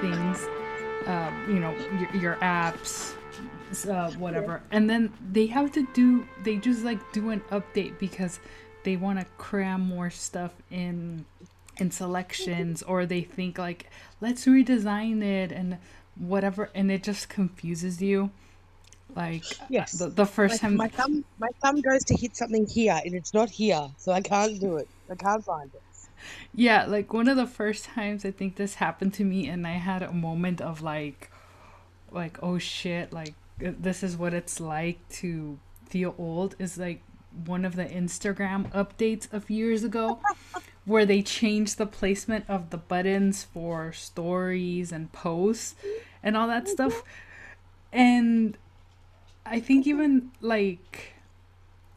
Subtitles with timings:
[0.00, 0.50] things,
[1.06, 3.14] um, you know, your, your apps,
[3.88, 6.28] uh, whatever, and then they have to do.
[6.42, 8.40] They just like do an update because
[8.84, 11.26] they want to cram more stuff in
[11.78, 13.90] in selections, or they think like
[14.20, 15.78] let's redesign it and
[16.16, 18.30] whatever, and it just confuses you.
[19.14, 19.92] Like Yes.
[19.92, 23.14] the, the first Like, time my thumb, my thumb goes to hit something here, and
[23.14, 24.88] it's not here, so I can't do it.
[25.10, 25.82] I can't find it.
[26.54, 29.72] Yeah, like one of the first times I think this happened to me and I
[29.72, 31.30] had a moment of like
[32.10, 37.02] like oh shit, like uh, this is what it's like to feel old is like
[37.44, 40.20] one of the Instagram updates of years ago
[40.84, 45.74] where they changed the placement of the buttons for stories and posts
[46.22, 47.02] and all that stuff.
[47.92, 48.56] And
[49.44, 51.14] I think even like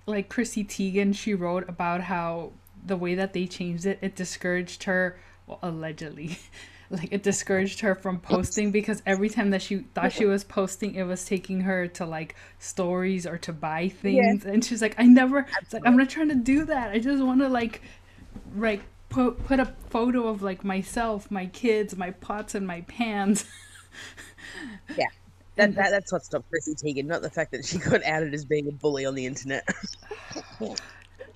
[0.05, 2.51] like Chrissy Teigen, she wrote about how
[2.85, 6.39] the way that they changed it, it discouraged her, well, allegedly,
[6.89, 10.95] like it discouraged her from posting because every time that she thought she was posting,
[10.95, 15.03] it was taking her to like stories or to buy things, and she's like, I
[15.05, 16.91] never, it's like I'm not trying to do that.
[16.91, 17.81] I just want to like,
[18.55, 23.45] like put put a photo of like myself, my kids, my pots, and my pans.
[24.95, 25.05] Yeah.
[25.55, 28.45] That, that, that's what stopped Chrissy Teigen, not the fact that she got outed as
[28.45, 29.67] being a bully on the internet.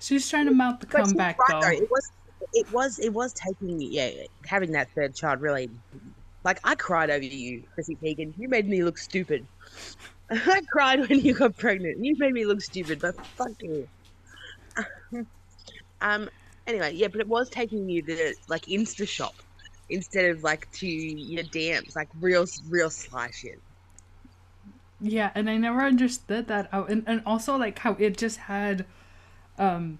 [0.00, 1.68] She's trying to mount the But comeback right, though.
[1.68, 2.12] It was,
[2.52, 4.10] it was, it was taking, yeah,
[4.46, 5.70] having that third child really,
[6.44, 8.34] like I cried over you, Chrissy Teigen.
[8.36, 9.46] You made me look stupid.
[10.30, 12.04] I cried when you got pregnant.
[12.04, 13.88] You made me look stupid, but fuck you.
[16.00, 16.28] um.
[16.66, 19.34] Anyway, yeah, but it was taking you to like Insta shop
[19.90, 23.60] instead of like to your DMs, like real, real sly shit.
[25.00, 26.68] Yeah, and I never understood that.
[26.72, 28.86] Oh, and, and also like how it just had
[29.58, 29.98] um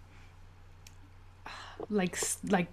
[1.91, 2.69] like like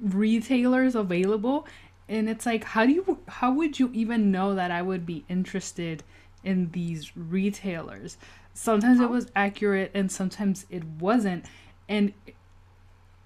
[0.00, 1.66] retailers available
[2.08, 5.24] and it's like how do you how would you even know that I would be
[5.28, 6.02] interested
[6.42, 8.16] in these retailers?
[8.54, 11.44] Sometimes it was accurate and sometimes it wasn't.
[11.88, 12.12] And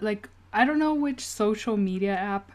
[0.01, 2.53] like I don't know which social media app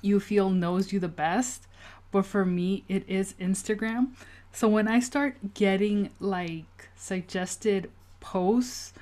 [0.00, 1.66] you feel knows you the best,
[2.12, 4.10] but for me it is Instagram.
[4.52, 7.90] So when I start getting like suggested
[8.20, 8.92] posts,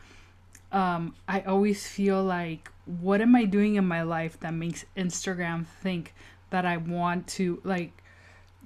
[0.72, 5.66] um, I always feel like what am I doing in my life that makes Instagram
[5.66, 6.14] think
[6.50, 8.02] that I want to like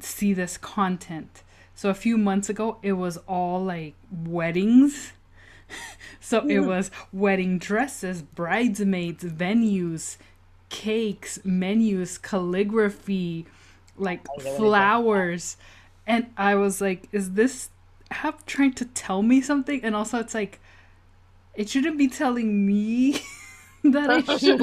[0.00, 1.42] see this content.
[1.74, 5.12] So a few months ago it was all like weddings.
[6.20, 10.16] so it was wedding dresses, bridesmaids, venues,
[10.68, 13.46] cakes, menus, calligraphy,
[13.96, 15.56] like flowers.
[16.06, 17.70] And I was like, is this
[18.10, 19.82] app trying to tell me something?
[19.82, 20.60] And also, it's like,
[21.56, 23.20] it shouldn't be telling me
[23.84, 24.60] that I should.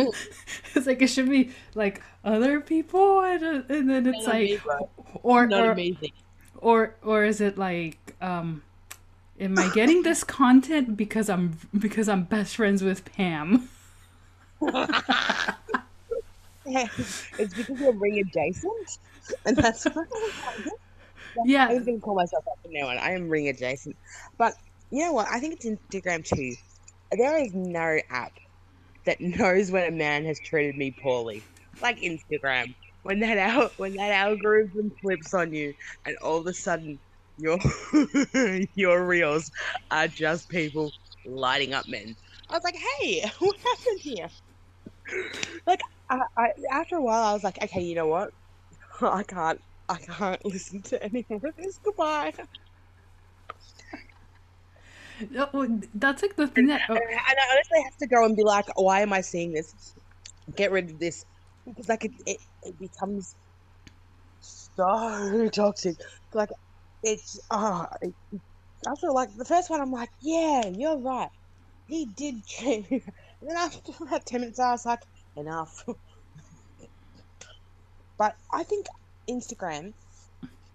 [0.76, 3.22] it's like, it should be like other people.
[3.22, 4.90] And, uh, and then it's Not like, me, bro.
[5.24, 6.12] or, Not or, amazing.
[6.58, 8.64] or, or is it like, um,
[9.40, 13.70] am I getting this content because I'm because I'm best friends with Pam?
[16.66, 18.98] it's because you're ring adjacent,
[19.46, 20.08] and that's what
[21.46, 21.68] Yeah.
[21.70, 22.98] I was going to call myself that from now on.
[22.98, 23.96] I am ring adjacent,
[24.38, 24.54] but
[24.92, 25.28] you know what?
[25.32, 26.54] I think it's Instagram too.
[27.18, 28.34] There is no app
[29.06, 31.46] that knows when a man has treated me poorly,
[31.82, 32.76] like Instagram.
[33.04, 35.74] When that al- when that algorithm flips on you,
[36.06, 37.00] and all of a sudden
[37.38, 37.60] your
[38.76, 39.50] your reels
[39.92, 40.92] are just people
[41.26, 42.16] lighting up men.
[42.50, 44.30] I was like, hey, what happened here?
[45.66, 45.80] Like,
[46.10, 48.30] I, I, after a while, I was like, okay, you know what?
[49.02, 51.80] I can't, I can't listen to any more of this.
[51.84, 52.34] Goodbye.
[55.38, 56.82] Oh, well, That's like the thing that.
[56.90, 59.54] And I and I honestly have to go and be like, why am I seeing
[59.54, 59.96] this?
[60.56, 61.26] Get rid of this
[61.66, 63.36] because like it, it, it becomes
[64.40, 65.96] so toxic.
[66.34, 66.50] Like
[67.04, 67.88] it's ah.
[68.02, 68.14] it,
[68.88, 71.30] after like the first one, I'm like, yeah, you're right.
[71.88, 73.04] He did me.
[73.42, 75.02] And then after about ten minutes, I was like,
[75.36, 75.84] enough.
[78.18, 78.86] but I think
[79.30, 79.94] Instagram.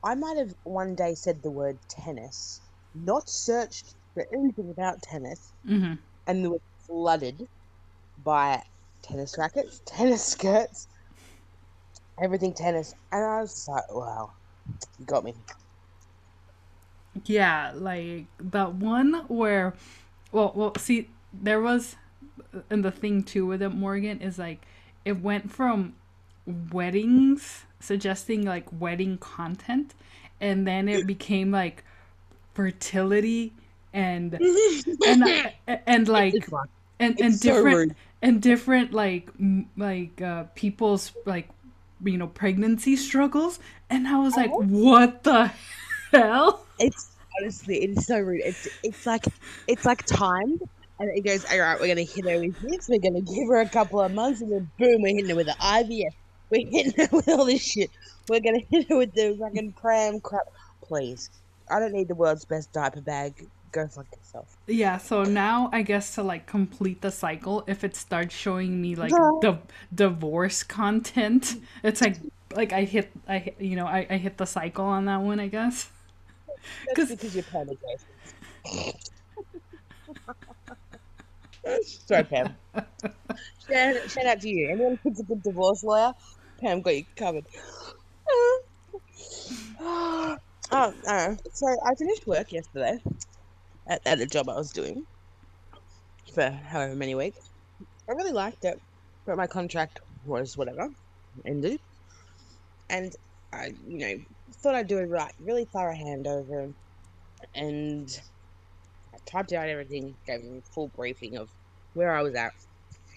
[0.04, 2.60] I might have one day said the word tennis,
[2.94, 5.94] not searched for anything about tennis, hmm
[6.26, 7.48] and they were flooded
[8.24, 8.62] by
[9.02, 10.88] tennis rackets, tennis skirts,
[12.22, 12.94] everything tennis.
[13.12, 14.32] And I was just like, wow,
[14.98, 15.34] you got me.
[17.26, 19.74] Yeah, like that one where,
[20.32, 21.96] well, well, see, there was,
[22.70, 24.66] and the thing too with it, Morgan, is like
[25.04, 25.94] it went from
[26.46, 29.94] weddings suggesting like wedding content,
[30.40, 31.84] and then it became like
[32.54, 33.52] fertility
[33.92, 34.34] and
[35.06, 36.34] and uh, and like
[37.00, 41.48] and and It's different and different like m- like uh people's like
[42.04, 43.58] you know pregnancy struggles
[43.90, 44.62] and i was like Uh-huh.
[44.62, 45.50] what the
[46.12, 48.42] hell It's honestly, it is so rude.
[48.44, 49.24] It's it's like
[49.66, 50.60] it's like timed,
[51.00, 52.88] and it goes, all right, we're gonna hit her with this.
[52.88, 55.46] We're gonna give her a couple of months, and then boom, we're hitting her with
[55.46, 56.14] the IVF.
[56.50, 57.90] We're hitting her with all this shit.
[58.28, 60.46] We're gonna hit her with the fucking pram crap.
[60.82, 61.30] Please,
[61.70, 63.46] I don't need the world's best diaper bag.
[63.72, 64.56] Go fuck yourself.
[64.66, 68.94] yeah so now i guess to like complete the cycle if it starts showing me
[68.94, 69.38] like No.
[69.42, 69.58] the
[69.94, 72.16] divorce content it's like
[72.54, 75.38] like i hit i hit- you know i, I hit the cycle on that one
[75.40, 75.90] i guess
[76.86, 78.96] That's 'Cause- because you're Pam adjacent.
[82.06, 82.54] Sorry, Pam.
[83.68, 84.70] shout, shout out to you.
[84.70, 86.14] Anyone who's a good divorce lawyer,
[86.60, 87.44] Pam got you covered.
[89.80, 90.38] oh,
[90.72, 91.36] no.
[91.52, 92.98] So I finished work yesterday
[93.88, 95.04] at, at the job I was doing
[96.34, 97.38] for however many weeks.
[98.08, 98.78] I really liked it,
[99.26, 100.88] but my contract was whatever
[101.46, 101.80] ended,
[102.90, 103.12] and
[103.52, 104.14] I, you know,
[104.62, 106.74] thought I'd do it right, really thorough handover,
[107.54, 108.08] and
[109.14, 111.50] I typed out everything, gave them a full briefing of
[111.94, 112.52] where I was at,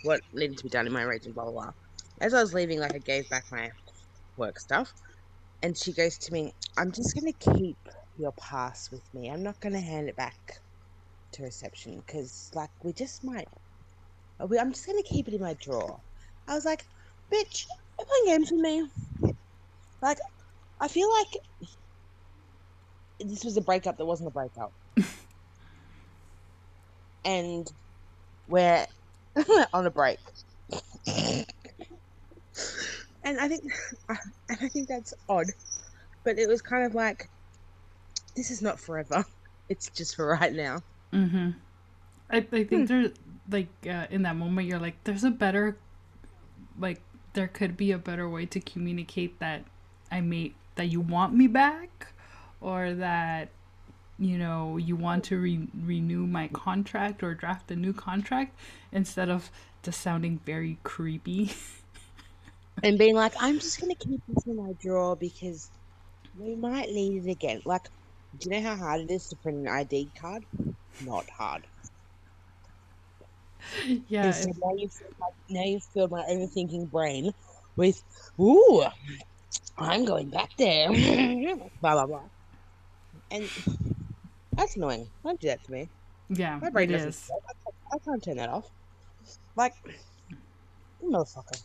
[0.04, 1.72] what needed to be done in my region, blah blah blah.
[2.22, 3.70] As I was leaving, like I gave back my
[4.38, 4.94] work stuff,
[5.62, 7.78] and she goes to me, "I'm just gonna keep
[8.18, 9.30] your pass with me.
[9.30, 10.38] I'm not gonna hand it back
[11.34, 13.48] to reception because, like, we just might.
[14.42, 16.02] uh, we- I'm just gonna keep it in my drawer."
[16.48, 16.86] I was like,
[17.34, 17.66] "Bitch,
[17.98, 18.90] you're playing games with me."
[20.02, 20.19] Like,
[20.80, 21.28] I feel like
[23.19, 24.74] this was a breakup that wasn't a breakup.
[27.25, 27.68] and
[28.48, 28.86] we're
[29.74, 30.19] on a break.
[33.24, 33.63] and I think
[34.10, 35.48] and I think that's odd.
[36.24, 37.30] But it was kind of like
[38.36, 39.24] this is not forever.
[39.69, 40.81] It's just for right now.
[41.13, 41.51] Mm-hmm.
[42.31, 42.86] I, I Hmm.
[42.86, 43.12] think there,
[43.50, 45.78] like, uh, in that moment, you're like, there's a better,
[46.80, 47.01] like,
[47.33, 49.63] there could be a better way to communicate that
[50.12, 52.07] I may that you want me back,
[52.62, 53.50] or that,
[54.19, 58.57] you know, you want to re- renew my contract or draft a new contract
[58.92, 59.51] instead of
[59.84, 61.51] just sounding very creepy.
[62.84, 65.72] And being like, I'm just gonna keep this in my drawer because
[66.34, 67.62] we might need it again.
[67.66, 67.89] Like,
[68.38, 70.45] do you know how hard it is to print an ID card?
[71.01, 71.68] Not hard.
[74.07, 77.31] yeah, so now you've filled my, now you've filled my overthinking brain
[77.75, 78.01] with,
[78.39, 78.83] ooh,
[79.78, 80.89] I'm going back there.
[81.81, 82.28] blah blah blah.
[83.31, 83.50] And
[84.54, 85.07] that's annoying.
[85.24, 85.89] Don't do that to me.
[86.30, 87.10] yeah, My brain doesn't.
[87.10, 87.30] is.
[87.31, 88.68] I, I can't turn that off.
[89.56, 89.74] Like,
[91.04, 91.62] motherfucker.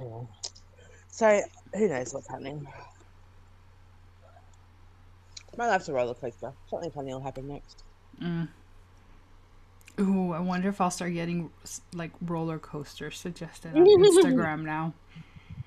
[0.00, 0.26] Anyway.
[1.08, 1.40] So
[1.74, 2.66] who knows what's happening?
[5.56, 6.52] My life's a roller coaster.
[6.68, 7.82] Something funny will happen next.
[8.22, 8.48] Mm.
[9.98, 11.50] Ooh, I wonder if I'll start getting
[11.94, 14.92] like roller coaster suggested on Instagram now.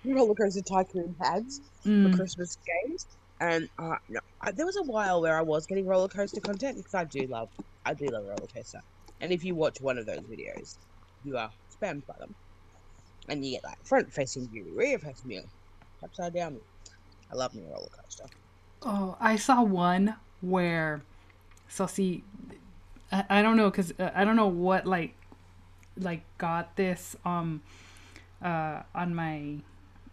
[0.05, 1.61] Roller coaster tycoon ads.
[1.81, 2.15] for Mm.
[2.15, 3.07] Christmas games.
[3.41, 6.77] And uh, no, I, there was a while where I was getting roller coaster content
[6.77, 7.49] because I do love,
[7.85, 8.81] I do love roller coaster.
[9.21, 10.75] And if you watch one of those videos,
[11.23, 11.49] you are
[11.81, 12.35] spammed by them,
[13.29, 15.43] and you get like front facing view, rear facing view,
[16.03, 16.59] upside down.
[17.31, 18.25] I love me a roller coaster.
[18.83, 21.01] Oh, I saw one where,
[21.67, 22.23] so see,
[23.11, 25.15] I, I don't know because uh, I don't know what like,
[25.97, 27.61] like got this um,
[28.41, 29.55] uh, on my,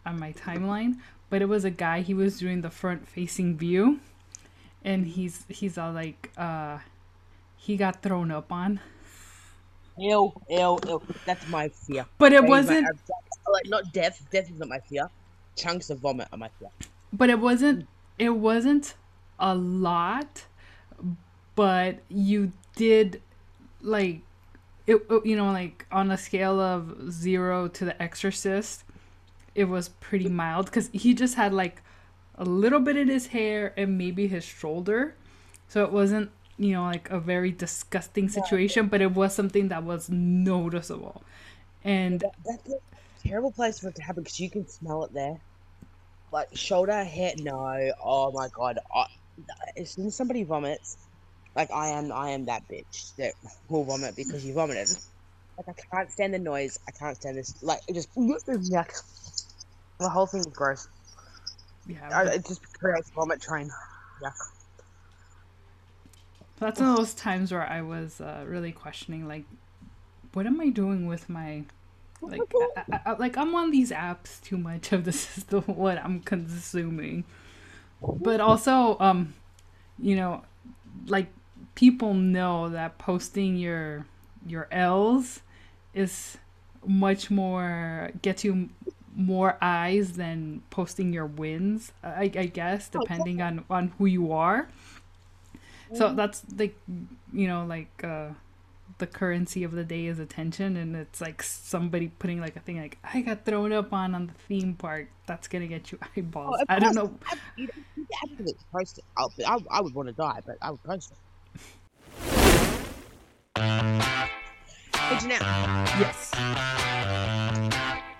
[0.05, 0.97] on my timeline,
[1.31, 2.01] but it was a guy.
[2.01, 4.01] He was doing the front facing view,
[4.85, 6.79] and he's he's all like, uh,
[7.57, 8.81] he got thrown up on,
[9.99, 11.03] Ew, ew, ew.
[11.25, 12.05] That's my fear.
[12.19, 12.87] but it That my wasn't.
[12.89, 13.11] abject-
[13.53, 14.27] like not death.
[14.31, 15.09] Death is not my fear.
[15.57, 16.69] Chunks of vomit are my fear.
[17.13, 17.87] but it wasn't
[18.19, 18.95] it wasn't
[19.39, 20.47] a lot
[21.55, 23.21] but you did
[23.83, 24.21] like
[24.87, 28.85] it you know like on a scale of 0 to the exorcist
[29.55, 31.83] it was pretty mild cuz he just had like
[32.37, 35.15] a little bit in his hair and maybe his shoulder.
[35.69, 39.85] So it wasn't you know like a very disgusting situation but it was something that
[39.85, 41.23] was noticeable.
[41.85, 42.79] And That, that's a
[43.29, 45.41] terrible place for it to happen because you can smell it there.
[46.37, 47.93] Like shoulder, hair, no.
[48.05, 48.79] Oh my god.
[48.95, 49.07] I,
[49.79, 50.99] as soon as somebody vomits,
[51.55, 53.33] like I am, I am that bitch that
[53.71, 54.87] will vomit because you vomited.
[55.57, 56.79] Like I can't stand the noise.
[56.87, 57.63] I can't stand this.
[57.63, 58.91] Like it just yuck.
[59.99, 60.89] The whole thing is gross.
[61.87, 63.71] yeah I, it just creates vomit train.
[64.23, 64.35] Yuck.
[66.61, 69.47] That's one of those times where I was uh, really questioning, like,
[70.35, 71.65] what am I doing with my,
[72.23, 75.61] like, I, I, I- like I'm on these apps too much of this is the
[75.63, 77.25] what I'm consuming.
[78.15, 79.35] but also um
[79.99, 80.43] you know
[81.07, 81.29] like
[81.75, 84.07] people know that posting your
[84.47, 85.41] your L's
[85.95, 86.39] is
[86.87, 88.71] much more gets you
[89.15, 91.93] more eyes than posting your wins.
[92.05, 94.69] I, I guess Oh, depending on on who you are.
[95.93, 96.17] So Mm-hmm.
[96.17, 96.77] that's like
[97.33, 98.31] you know like uh
[98.99, 102.79] the currency of the day is attention and it's like somebody putting like a thing
[102.81, 106.57] like I got thrown up on on the theme park that's gonna get you eyeballs.
[106.61, 107.13] Oh, I don't know.
[107.31, 109.05] I, you don't you don't have to post it.
[109.17, 111.19] I'll, I, I would want to die, but I would post it.
[115.23, 115.37] You know,
[115.99, 116.31] Yes.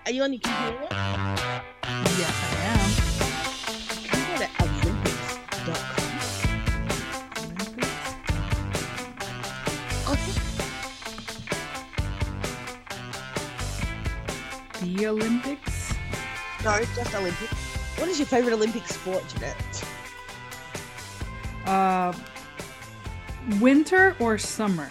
[0.05, 0.87] are you on your computer?
[0.91, 3.06] Yes, I am.
[14.95, 15.93] The Olympics.
[16.63, 17.53] No, just Olympics.
[17.99, 19.83] What is your favourite Olympic sport, Jeannette?
[21.65, 22.13] Uh,
[23.59, 24.87] winter or summer?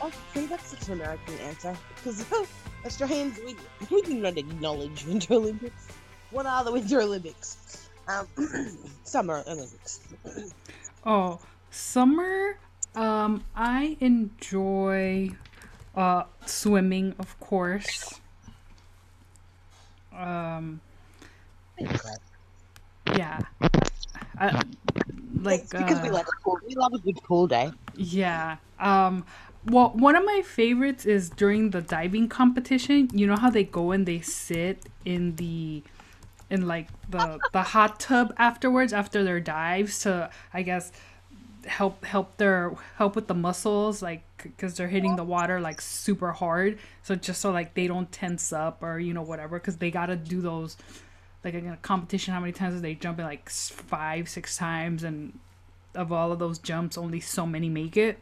[0.00, 1.76] Oh, see, that's such an American answer.
[1.96, 2.24] Because
[2.86, 3.56] Australians, we,
[3.90, 5.88] we do not acknowledge Winter Olympics.
[6.30, 7.88] What are the Winter Olympics?
[8.06, 8.28] Um,
[9.02, 10.00] Summer Olympics.
[11.06, 11.38] Oh,
[11.70, 12.56] summer.
[12.94, 15.32] Um, I enjoy
[15.94, 18.20] uh swimming, of course.
[20.16, 20.80] Um,
[23.16, 23.40] yeah.
[25.40, 26.58] Like It's because we uh, like a pool.
[26.66, 27.70] We love a good pool day.
[27.94, 28.56] Yeah.
[28.78, 29.24] Um
[29.66, 33.08] well one of my favorites is during the diving competition.
[33.12, 35.82] You know how they go and they sit in the
[36.50, 40.92] in like the the hot tub afterwards after their dives to I guess
[41.66, 46.32] help help their help with the muscles like because they're hitting the water like super
[46.32, 46.78] hard.
[47.02, 50.16] So just so like they don't tense up or you know whatever because they gotta
[50.16, 50.76] do those
[51.44, 55.38] like in a competition how many times they jump in like five six times and
[55.94, 58.18] of all of those jumps only so many make it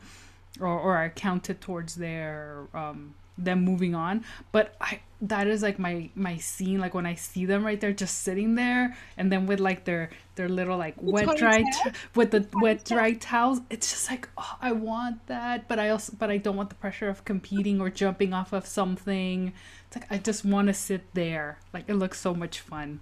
[0.61, 4.25] or, or are counted towards their um them moving on.
[4.53, 7.93] But i that is like my my scene like when i see them right there
[7.93, 12.33] just sitting there and then with like their their little like wet dry t- with
[12.33, 13.61] the wet dry towels.
[13.71, 15.69] it's just like oh i want that.
[15.69, 18.67] But i also but i don't want the pressure of competing or jumping off of
[18.67, 19.53] something.
[19.87, 21.59] It's like i just want to sit there.
[21.73, 23.01] Like it looks so much fun.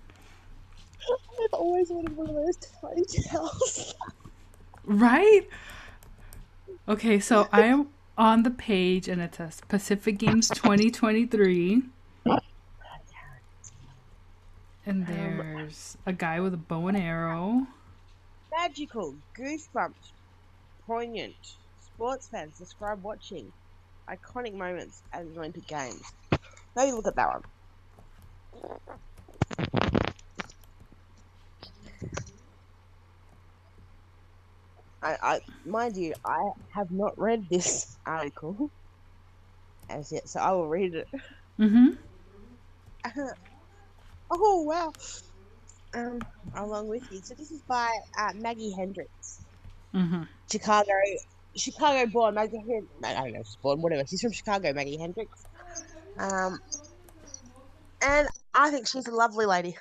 [1.42, 3.94] I've always wanted one of those tiny towels.
[4.84, 5.48] Right?
[6.88, 7.88] Okay, so I am
[8.20, 11.82] on the page and it says Pacific Games 2023.
[14.84, 17.66] And um, there's a guy with a bow and arrow.
[18.50, 20.12] Magical, goosebumps,
[20.86, 21.34] poignant.
[21.82, 23.50] Sports fans describe watching
[24.06, 26.02] iconic moments at the Olympic Games.
[26.76, 27.42] Maybe look at that one.
[35.02, 38.70] I, I, mind you, I have not read this article
[39.88, 41.08] as yet, so I will read it.
[41.58, 41.88] Mm-hmm.
[44.30, 44.92] oh wow!
[45.94, 46.20] Um,
[46.54, 47.20] along with you.
[47.22, 49.44] So this is by uh, Maggie Hendricks.
[49.94, 50.22] Mm-hmm.
[50.50, 50.92] Chicago,
[51.56, 52.92] Chicago born Maggie Hendricks.
[53.04, 54.04] I don't know if she's born, whatever.
[54.06, 55.46] She's from Chicago, Maggie Hendricks.
[56.18, 56.58] Um,
[58.02, 59.76] and I think she's a lovely lady.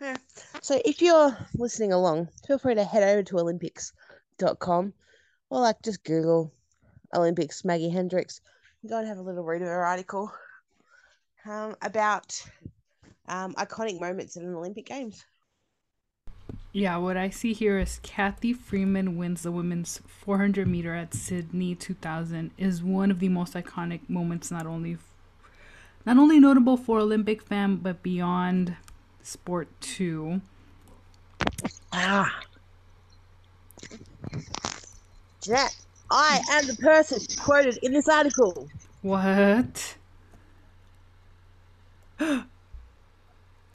[0.00, 0.16] Yeah.
[0.64, 4.94] So if you're listening along, feel free to head over to Olympics.com
[5.50, 6.50] or like just Google
[7.14, 8.40] Olympics Maggie Hendricks
[8.80, 10.32] and go and have a little read of her article
[11.44, 12.42] um, about
[13.28, 15.26] um, iconic moments in an Olympic Games.
[16.72, 21.74] Yeah, what I see here is Cathy Freeman wins the women's 400 meter at Sydney
[21.74, 24.96] 2000 is one of the most iconic moments, not only
[26.06, 28.76] not only notable for Olympic fan but beyond
[29.20, 30.40] sport too.
[31.96, 32.40] Ah.
[35.40, 35.76] Jeannette,
[36.10, 38.68] I am the person quoted in this article.
[39.02, 39.96] What?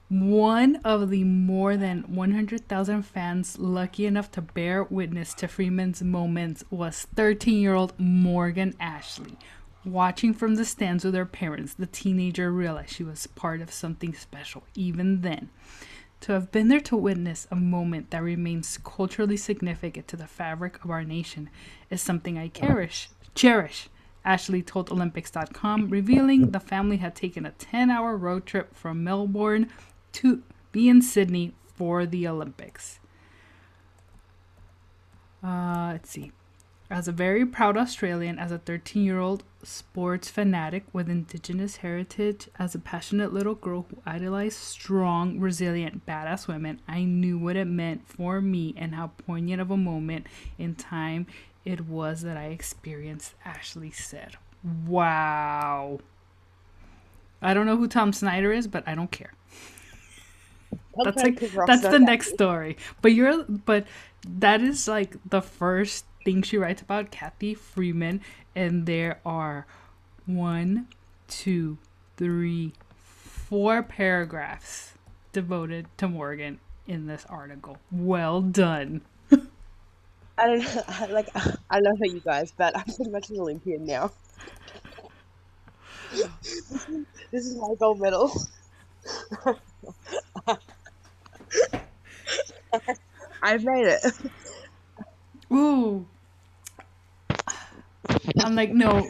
[0.10, 6.66] One of the more than 100,000 fans lucky enough to bear witness to Freeman's moments
[6.70, 9.38] was 13 year old Morgan Ashley.
[9.86, 14.14] Watching from the stands with her parents, the teenager realized she was part of something
[14.14, 15.52] special even then.
[16.22, 20.84] To have been there to witness a moment that remains culturally significant to the fabric
[20.84, 21.50] of our nation
[21.90, 23.10] is something I cherish.
[23.36, 23.90] Cherish.
[24.26, 29.70] Ashley told Olympics.com, revealing the family had taken a 10 hour road trip from Melbourne
[30.14, 33.00] to be in Sydney for the Olympics.
[35.42, 36.34] Uh, let's see.
[36.92, 42.50] As a very proud Australian, as a 13 year old sports fanatic with Indigenous heritage,
[42.58, 47.66] as a passionate little girl who idolized strong, resilient, badass women, I knew what it
[47.66, 50.26] meant for me and how poignant of a moment
[50.58, 51.28] in time
[51.64, 54.38] it was that I experienced, Ashley said.
[54.88, 56.00] Wow.
[57.40, 59.34] I don't know who Tom Snyder is, but I don't care.
[61.04, 62.78] That's like that's the next story.
[63.02, 63.88] But you're but
[64.28, 68.22] that is like the first thing she writes about Cathy Freeman,
[68.56, 69.66] and there are
[70.26, 70.88] one,
[71.28, 71.78] two,
[72.18, 74.94] three, four paragraphs
[75.32, 77.78] devoted to Morgan in this article.
[77.92, 79.02] Well done.
[80.38, 81.30] I don't know, like
[81.70, 84.12] I love you guys, but I'm pretty much an Olympian now.
[86.12, 88.32] this is my gold medal.
[93.42, 94.06] I've made it.
[95.52, 96.06] Ooh.
[98.44, 99.10] I'm like, no.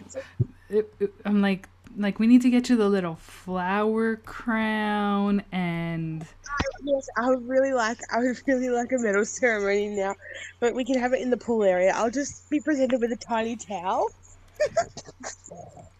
[0.69, 1.67] It, it, I'm like,
[1.97, 6.25] like we need to get you the little flower crown and.
[6.83, 7.99] Yes, I would really like.
[8.11, 10.15] I would really like a medal ceremony now,
[10.59, 11.91] but we can have it in the pool area.
[11.93, 14.07] I'll just be presented with a tiny towel.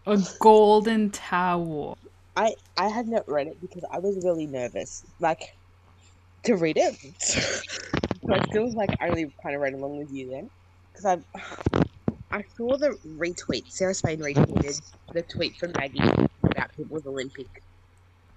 [0.06, 1.98] a golden towel.
[2.36, 5.56] I I had not read it because I was really nervous, like
[6.44, 8.06] to read it.
[8.30, 10.50] so I still like I only kind of read along with you then,
[10.92, 11.18] because I
[12.32, 13.72] I saw the retweet.
[13.72, 14.82] Sarah Spain retweeted
[15.14, 16.00] the tweet from Maggie
[16.44, 17.48] about people with Olympic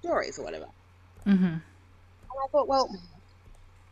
[0.00, 0.66] stories or whatever.
[1.26, 1.44] Mm-hmm.
[1.44, 1.61] And
[2.42, 2.88] I thought, well,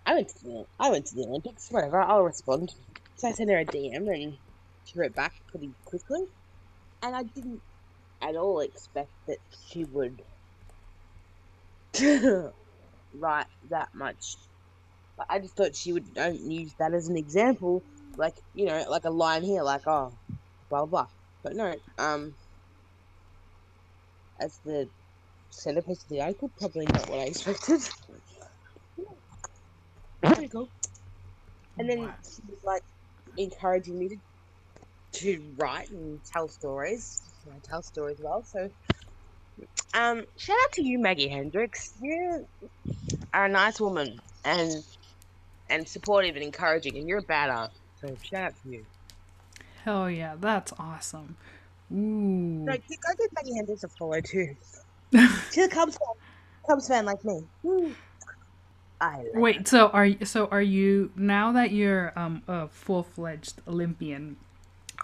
[0.07, 1.71] I went to the I went to the Olympics.
[1.71, 2.75] Whatever, I'll respond.
[3.17, 4.39] So I sent her a DM and
[4.87, 6.25] she wrote back pretty quickly,
[7.03, 7.61] and I didn't
[8.23, 9.39] at all expect that
[9.69, 10.23] she would
[13.15, 14.37] write that much.
[15.29, 17.83] I just thought she would don't use that as an example,
[18.17, 20.13] like you know, like a line here, like oh,
[20.69, 21.07] blah blah.
[21.43, 22.37] But no, um,
[24.41, 24.91] as the
[25.51, 27.81] centerpiece of the article, probably not what I expected.
[30.23, 30.69] There you go.
[31.79, 32.83] And then she was like
[33.37, 34.17] encouraging me to
[35.13, 37.23] to write and tell stories.
[37.53, 38.71] I tell stories well, so
[39.95, 41.93] um, shout out to you, Maggie Hendricks.
[42.01, 42.47] You
[43.33, 44.73] are a nice woman and
[45.71, 47.71] and supportive and encouraging, and you're a badass.
[48.01, 48.87] So shout out to you.
[49.85, 51.37] Hell yeah, that's awesome.
[51.93, 51.97] Ooh.
[51.97, 52.79] No, go
[53.19, 54.55] give Maggie Hendricks a follow too.
[55.51, 56.15] She's a Cubs fan,
[56.69, 57.43] Cubs fan like me.
[59.01, 59.65] I like Wait, her.
[59.65, 64.37] so are so are you now that you're um, a full fledged Olympian?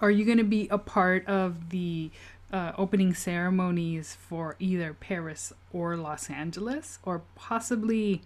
[0.00, 2.10] Are you going to be a part of the
[2.52, 8.22] uh, opening ceremonies for either Paris or Los Angeles, or possibly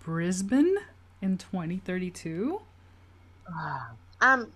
[0.00, 0.76] Brisbane
[1.22, 2.60] in 2032?
[4.20, 4.52] Um,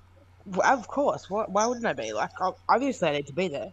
[0.65, 1.29] of course.
[1.31, 2.13] Why wouldn't I be?
[2.13, 2.31] Like,
[2.69, 3.73] obviously, I need to be there.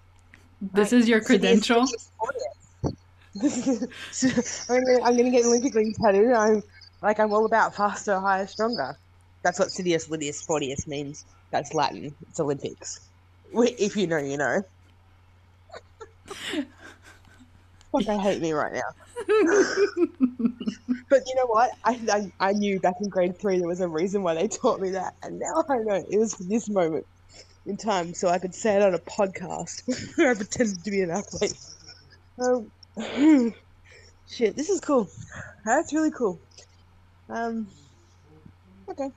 [0.74, 1.86] This like, is your credential.
[3.42, 6.34] I'm going to get an Olympic ring tattoo.
[6.34, 6.64] I'm
[7.02, 8.98] like, I'm all about faster, higher, stronger.
[9.44, 11.26] That's what Sidious Lydius Sportius means.
[11.52, 12.14] That's Latin.
[12.28, 13.00] It's Olympics.
[13.54, 14.64] If you know, you know.
[17.92, 18.82] Fuck, I hate me right now.
[21.10, 21.72] but you know what?
[21.84, 24.80] I, I, I knew back in grade three there was a reason why they taught
[24.80, 27.06] me that, and now I know it was for this moment
[27.66, 29.84] in time, so I could say it on a podcast
[30.18, 31.58] where I pretended to be an athlete.
[32.40, 32.72] Um,
[34.30, 35.10] shit, this is cool.
[35.66, 36.40] That's really cool.
[37.30, 37.68] Um,
[38.90, 39.10] okay.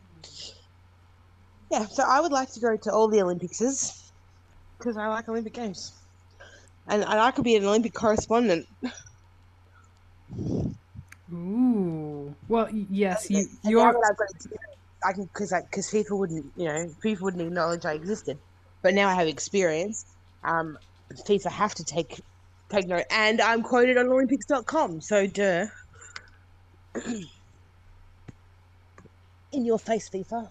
[1.70, 4.12] Yeah, so I would like to go to all the Olympicses
[4.79, 5.92] because I like Olympic Games
[6.90, 8.66] and, and I could be an Olympic correspondent.
[11.32, 12.34] Ooh.
[12.48, 13.94] Well, yes, you you're.
[15.02, 18.38] I can because because FIFA wouldn't you know FIFA wouldn't acknowledge I existed,
[18.82, 20.04] but now I have experience.
[20.44, 20.78] Um,
[21.12, 22.20] FIFA have to take
[22.70, 25.00] take note, and I'm quoted on Olympics.com.
[25.00, 25.66] So, duh.
[29.52, 30.48] In your face, FIFA.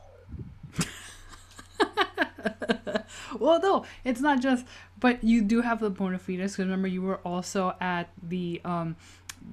[3.39, 4.65] well, no, it's not just.
[4.99, 6.53] But you do have the bona fides.
[6.53, 8.97] Because remember, you were also at the um,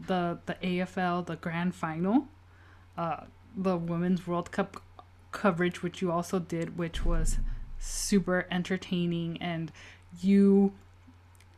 [0.07, 2.29] the the AFL the grand final,
[2.96, 3.25] uh,
[3.57, 4.83] the Women's World Cup
[5.33, 7.38] coverage, which you also did, which was
[7.79, 9.72] super entertaining, and
[10.20, 10.72] you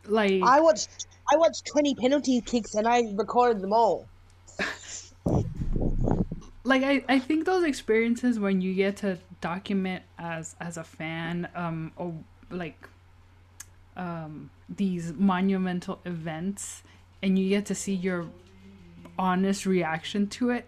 [0.05, 0.41] like.
[0.43, 1.07] I watched.
[1.31, 4.07] I watched twenty penalty kicks, and I recorded them all.
[6.63, 11.47] like I, I think those experiences when you get to document as as a fan
[11.55, 12.13] um or
[12.49, 12.87] like
[13.95, 16.83] um these monumental events
[17.21, 18.25] and you get to see your
[19.17, 20.67] honest reaction to it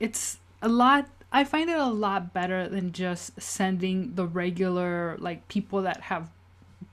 [0.00, 5.46] it's a lot I find it a lot better than just sending the regular like
[5.48, 6.30] people that have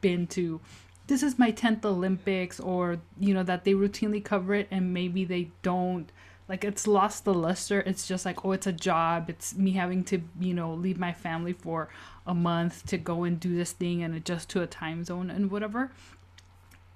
[0.02, 0.60] been to
[1.08, 5.24] this is my 10th Olympics or you know that they routinely cover it and maybe
[5.26, 6.12] they don't.
[6.48, 7.82] Like it's lost the luster.
[7.82, 9.30] It's just like oh it's a job.
[9.30, 11.90] It's me having to you know leave my family for
[12.26, 15.52] a month to go and do this thing and adjust to a time zone and
[15.52, 15.92] whatever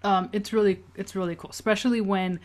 [0.04, 1.50] um it's really it's really cool.
[1.50, 2.40] Especially when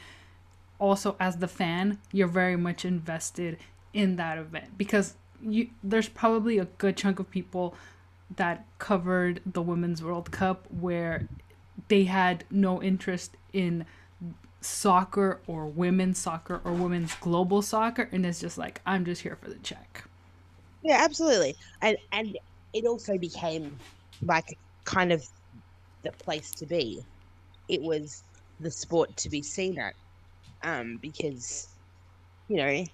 [0.78, 3.58] also as the fan you're very much invested
[3.92, 4.76] in that event.
[4.76, 7.74] Because you there's probably a good chunk of people
[8.36, 11.28] that covered the women's world cup where
[11.88, 13.84] they had no interest in
[14.60, 19.36] soccer or women's soccer or women's global soccer and it's just like i'm just here
[19.36, 20.04] for the check.
[20.82, 21.56] Yeah absolutely.
[21.82, 22.38] And and
[22.72, 23.76] it also became
[24.22, 25.24] like kind of
[26.02, 27.04] the place to be
[27.68, 28.24] it was
[28.60, 29.94] the sport to be seen at
[30.62, 31.68] um because
[32.48, 32.84] you know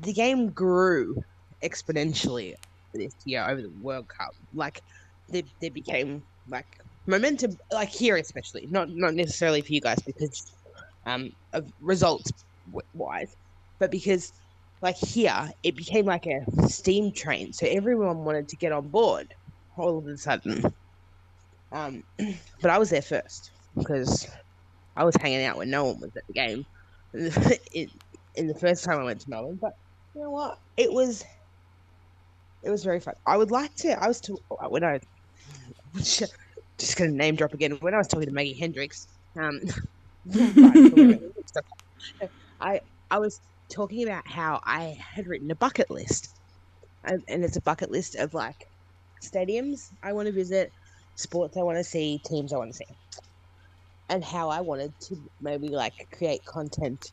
[0.00, 1.16] the game grew
[1.62, 2.54] exponentially
[2.94, 4.30] this year over the world cup.
[4.54, 4.80] Like
[5.28, 6.66] there, there became like
[7.06, 10.52] momentum like here especially not not necessarily for you guys because
[11.06, 12.32] um, of results
[12.94, 13.36] wise,
[13.78, 14.32] but because
[14.82, 19.32] like here it became like a steam train, so everyone wanted to get on board
[19.76, 20.64] all of a sudden.
[21.72, 22.02] Um,
[22.60, 24.26] but I was there first because
[24.96, 26.64] I was hanging out when no one was at the game.
[28.34, 29.72] in, the first time I went to Melbourne, but
[30.14, 30.58] you know what?
[30.76, 31.24] It was
[32.62, 33.14] it was very fun.
[33.26, 34.02] I would like to.
[34.02, 34.36] I was to
[34.68, 35.00] when I
[35.94, 37.78] just gonna name drop again.
[37.80, 39.06] When I was talking to Maggie Hendricks,
[39.38, 39.60] um,
[42.60, 43.40] I I was
[43.72, 46.28] talking about how I had written a bucket list,
[47.04, 48.56] and, and it's a bucket list of like
[49.24, 50.72] stadiums I want to visit,
[51.14, 52.86] sports I want to see, teams I want to see,
[54.08, 57.10] and how I wanted to maybe like create content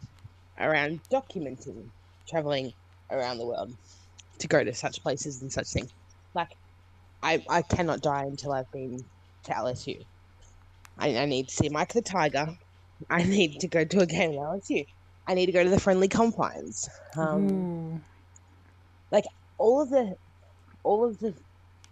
[0.60, 1.90] around documenting
[2.28, 2.74] traveling
[3.12, 3.76] around the world
[4.40, 5.92] to go to such places and such things.
[6.34, 6.56] Like,
[7.22, 9.04] I I cannot die until I've been
[9.44, 10.06] to LSU.
[10.98, 12.48] I, I need to see Mike the Tiger.
[13.10, 14.86] I need to go to a game at LSU.
[15.26, 16.90] I need to go to the friendly confines.
[17.18, 18.04] Um,
[19.12, 19.26] like
[19.58, 20.16] all of the,
[20.84, 21.34] all of the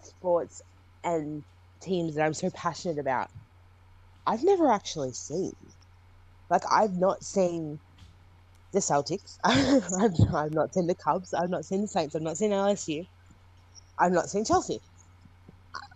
[0.04, 0.62] sports
[1.04, 1.44] and
[1.80, 3.30] teams that I'm so passionate about,
[4.28, 5.54] I've never actually seen.
[6.50, 7.80] Like I've not seen
[8.74, 9.38] the Celtics.
[9.44, 11.34] I've, I've not seen the Cubs.
[11.34, 12.16] I've not seen the Saints.
[12.16, 13.08] I've not seen LSU.
[14.00, 14.82] I've not seen Chelsea.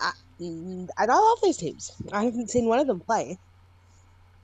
[0.01, 1.91] I, and I love these teams.
[2.13, 3.39] I haven't seen one of them play.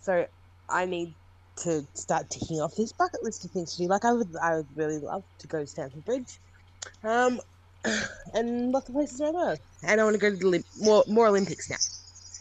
[0.02, 0.26] So
[0.70, 1.16] I need
[1.60, 3.90] to start ticking off this bucket list of things to do.
[3.90, 6.40] Like I would, I would really love to go to Stamford Bridge,
[7.04, 7.40] um,
[8.34, 9.60] and lots of places around the world.
[9.84, 11.78] And I want to go to the Olymp- more more Olympics now.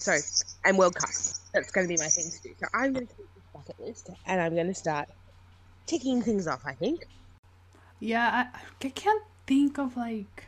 [0.01, 0.17] So
[0.65, 1.11] and World Cup.
[1.53, 2.55] That's going to be my thing to do.
[2.59, 5.09] So I'm going to take this bucket list and I'm going to start
[5.87, 6.63] ticking things off.
[6.65, 7.07] I think.
[8.01, 10.47] Yeah, I, I can't think of like.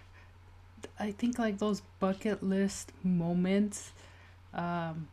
[0.99, 3.93] I think like those bucket list moments.
[4.55, 5.09] Um,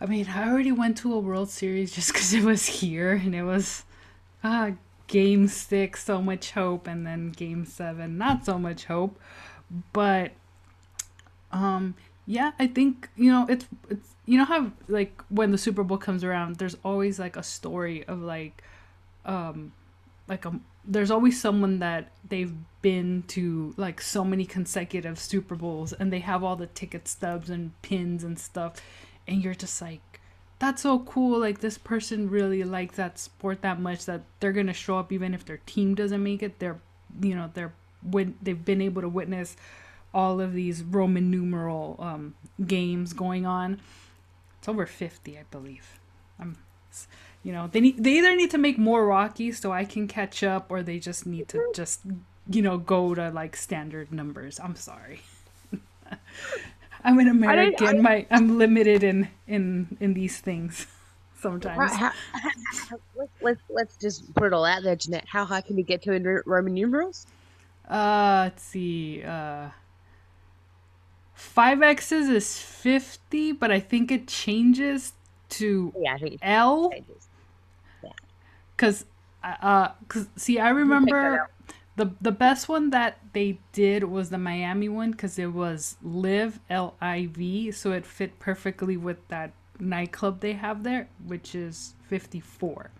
[0.00, 3.34] I mean, I already went to a World Series just because it was here and
[3.34, 3.84] it was
[4.42, 4.72] ah,
[5.06, 9.18] game six, so much hope, and then game seven, not so much hope.
[9.92, 10.32] But
[11.52, 11.94] um,
[12.28, 15.96] yeah, I think you know it's it's you know how like when the Super Bowl
[15.96, 18.62] comes around, there's always like a story of like
[19.24, 19.72] um
[20.28, 25.94] like a there's always someone that they've been to like so many consecutive Super Bowls
[25.94, 28.74] and they have all the ticket stubs and pins and stuff
[29.26, 30.20] and you're just like
[30.58, 34.72] that's so cool like this person really likes that sport that much that they're gonna
[34.72, 36.80] show up even if their team doesn't make it they're
[37.22, 39.56] you know they're when they've been able to witness
[40.18, 42.34] all of these roman numeral um,
[42.66, 43.80] games going on
[44.58, 46.00] it's over 50 i believe
[46.40, 46.56] i'm
[47.44, 50.42] you know they need they either need to make more rocky so i can catch
[50.42, 52.00] up or they just need to just
[52.50, 55.20] you know go to like standard numbers i'm sorry
[57.04, 57.86] I'm an American.
[57.86, 60.86] I I, My I'm limited in in in these things
[61.40, 61.92] sometimes.
[61.92, 62.50] How, how,
[62.90, 62.98] how,
[63.40, 65.26] let's let's just put it all out there, Jeannette.
[65.28, 67.26] How high can you get to in Roman numerals?
[67.88, 69.22] Uh, let's see.
[69.22, 69.68] Uh,
[71.38, 75.12] five x's is fifty, but I think it changes
[75.50, 76.90] to yeah, L.
[78.02, 78.10] Yeah.
[78.76, 79.04] Cause,
[79.44, 81.48] uh, cause see, I remember
[81.94, 86.58] the the best one that they did was the Miami one because it was Live
[86.68, 91.94] L I V, so it fit perfectly with that nightclub they have there, which is
[92.08, 92.90] fifty four.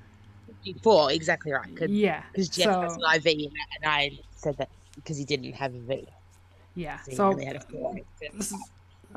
[0.47, 1.77] Fifty four, exactly right.
[1.77, 3.51] Cause, yeah, because Jeff so, has an IV,
[3.83, 6.07] and I said that because he didn't have a V.
[6.79, 7.37] Yeah, so.
[8.41, 8.59] so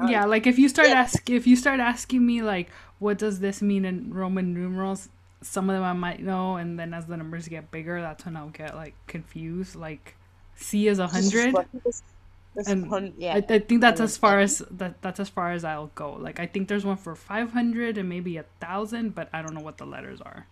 [0.07, 0.95] yeah, like if you start yeah.
[0.95, 5.09] ask if you start asking me like what does this mean in Roman numerals,
[5.41, 8.35] some of them I might know, and then as the numbers get bigger, that's when
[8.35, 9.75] I'll get like confused.
[9.75, 10.15] Like
[10.55, 11.55] C is a hundred.
[12.65, 15.91] And yeah, I, I, think that's as far as that that's as far as I'll
[15.93, 16.13] go.
[16.13, 19.53] Like I think there's one for five hundred and maybe a thousand, but I don't
[19.53, 20.47] know what the letters are.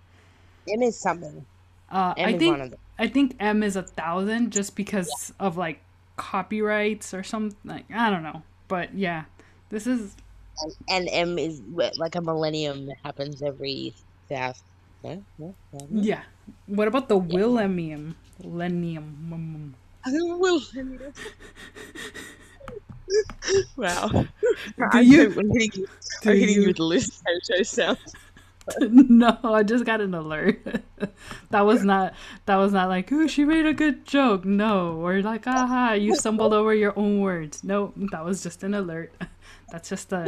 [0.72, 1.45] M is something.
[1.89, 5.48] Uh, I think I think M is a thousand just because yeah.
[5.48, 5.82] of like
[6.19, 7.58] copyrights or something.
[7.63, 9.25] Like I don't know, but yeah,
[9.69, 10.15] this is.
[10.62, 11.62] And, and M is
[11.97, 13.93] like a millennium that happens every
[14.27, 14.63] thousand.
[15.03, 16.23] No, no, no, yeah.
[16.67, 17.38] What about the yeah.
[17.38, 18.15] Millennium?
[18.43, 19.75] Millennium.
[20.05, 21.13] Mm.
[23.77, 24.08] wow.
[24.77, 25.88] Do I'm you, hitting you,
[26.25, 28.13] I'm hitting you, you with the list show sounds.
[28.82, 30.84] no, I just got an alert.
[31.49, 32.13] that was not
[32.45, 34.45] that was not like, oh, she made a good joke.
[34.45, 37.63] No, or like, aha, you stumbled over your own words.
[37.63, 39.13] No, that was just an alert.
[39.71, 40.27] That's just a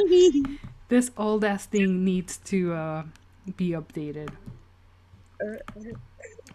[0.89, 3.03] this old ass thing needs to uh,
[3.57, 4.29] be updated.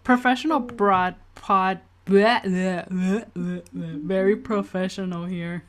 [0.05, 5.65] Professional broad pod very professional here.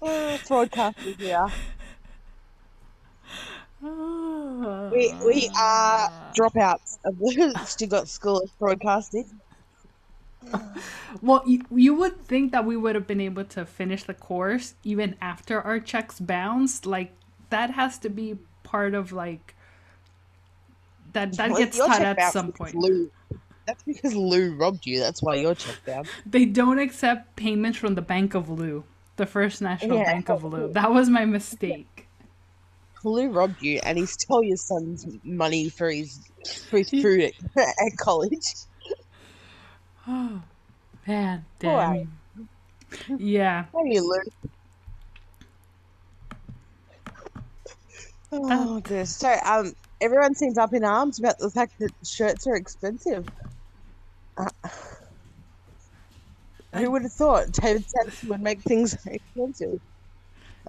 [0.00, 1.48] Broadcasters, yeah.
[3.82, 9.26] We we are dropouts of the Stuttgart School of Broadcasting.
[11.22, 14.74] well, you, you would think that we would have been able to finish the course
[14.84, 16.86] even after our checks bounced.
[16.86, 17.12] Like
[17.50, 19.54] that has to be part of like
[21.12, 23.10] that that gets taught at some point.
[23.66, 25.00] That's because Lou robbed you.
[25.00, 26.06] That's why you're checked out.
[26.26, 28.84] They don't accept payments from the Bank of Lou,
[29.16, 30.04] the First National yeah.
[30.04, 30.72] Bank of Lou.
[30.72, 31.86] That was my mistake.
[33.04, 36.20] Lou robbed you, and he stole your son's money for his
[36.68, 38.38] for his food at, at college.
[40.06, 40.42] Oh
[41.06, 42.18] man, damn.
[43.18, 43.66] Yeah.
[43.72, 44.20] Hey, Lou.
[48.32, 49.04] Oh, dear.
[49.06, 53.26] So, um, everyone seems up in arms about the fact that shirts are expensive.
[54.38, 54.48] Uh,
[56.74, 59.80] who would have thought David Samson would make things expensive?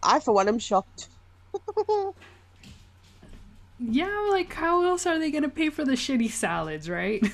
[0.03, 1.09] I, for one, am shocked.
[3.79, 7.23] yeah, like how else are they gonna pay for the shitty salads, right?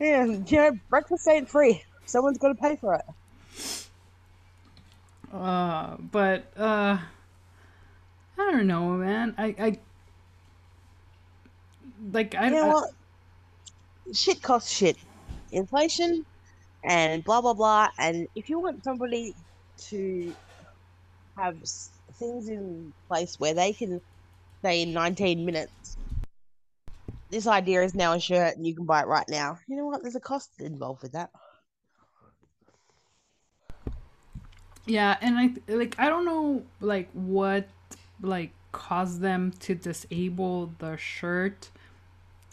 [0.00, 1.82] yeah, you know, breakfast ain't free.
[2.04, 3.04] Someone's to pay for it.
[5.32, 6.98] Uh, but uh,
[8.38, 9.34] I don't know, man.
[9.38, 9.78] I, I
[12.12, 12.46] like I.
[12.46, 12.90] You know what?
[14.14, 14.96] Shit costs shit.
[15.52, 16.26] Inflation
[16.84, 17.88] and blah blah blah.
[17.98, 19.34] And if you want somebody
[19.88, 20.34] to
[21.36, 21.56] have
[22.14, 24.00] things in place where they can
[24.62, 25.96] say in 19 minutes,
[27.30, 29.58] this idea is now a shirt and you can buy it right now.
[29.66, 30.02] You know what?
[30.02, 31.30] There's a cost involved with that.
[34.84, 37.68] Yeah, and I like I don't know like what
[38.20, 41.70] like caused them to disable the shirt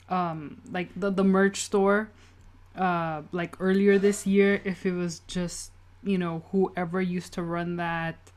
[0.09, 2.09] um like the, the merch store
[2.75, 5.71] uh like earlier this year if it was just
[6.03, 8.31] you know whoever used to run that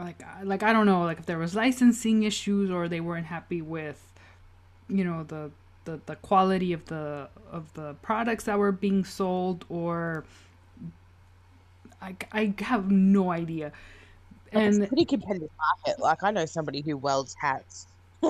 [0.00, 3.62] like like I don't know like if there was licensing issues or they weren't happy
[3.62, 4.00] with
[4.88, 5.50] you know the
[5.84, 10.24] the, the quality of the of the products that were being sold or
[12.00, 13.72] I, I have no idea
[14.52, 15.50] and it's pretty competitive
[15.86, 16.00] market.
[16.00, 17.86] Like I know somebody who welds hats.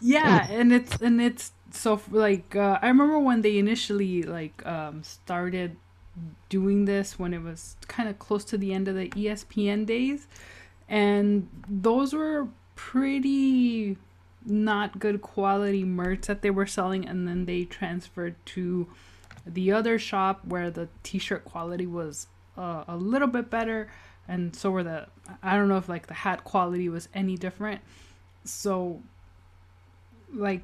[0.00, 5.02] yeah, and it's and it's so like uh, I remember when they initially like um,
[5.02, 5.76] started
[6.48, 10.26] doing this when it was kind of close to the end of the ESPN days,
[10.88, 13.96] and those were pretty
[14.44, 18.86] not good quality merch that they were selling, and then they transferred to
[19.46, 22.26] the other shop where the t-shirt quality was
[22.56, 23.88] uh, a little bit better
[24.28, 25.06] and so were the
[25.42, 27.80] i don't know if like the hat quality was any different.
[28.44, 29.02] So
[30.32, 30.62] like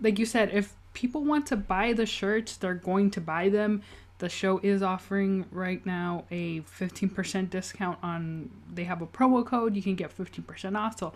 [0.00, 3.82] like you said if people want to buy the shirts they're going to buy them
[4.18, 9.76] the show is offering right now a 15% discount on they have a promo code
[9.76, 11.12] you can get 15% off so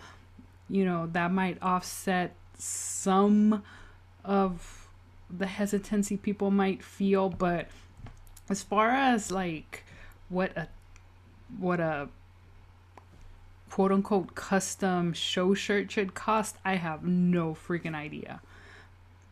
[0.69, 3.63] you know that might offset some
[4.23, 4.87] of
[5.29, 7.67] the hesitancy people might feel but
[8.49, 9.83] as far as like
[10.29, 10.67] what a
[11.59, 12.07] what a
[13.73, 18.39] quote unquote custom show shirt should cost, I have no freaking idea.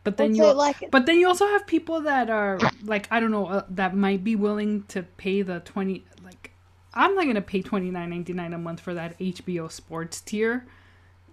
[0.04, 3.32] But then you like but then you also have people that are like I don't
[3.32, 6.52] know uh, that might be willing to pay the 20 like
[6.94, 10.66] I'm not going to pay 29.99 a month for that HBO Sports tier.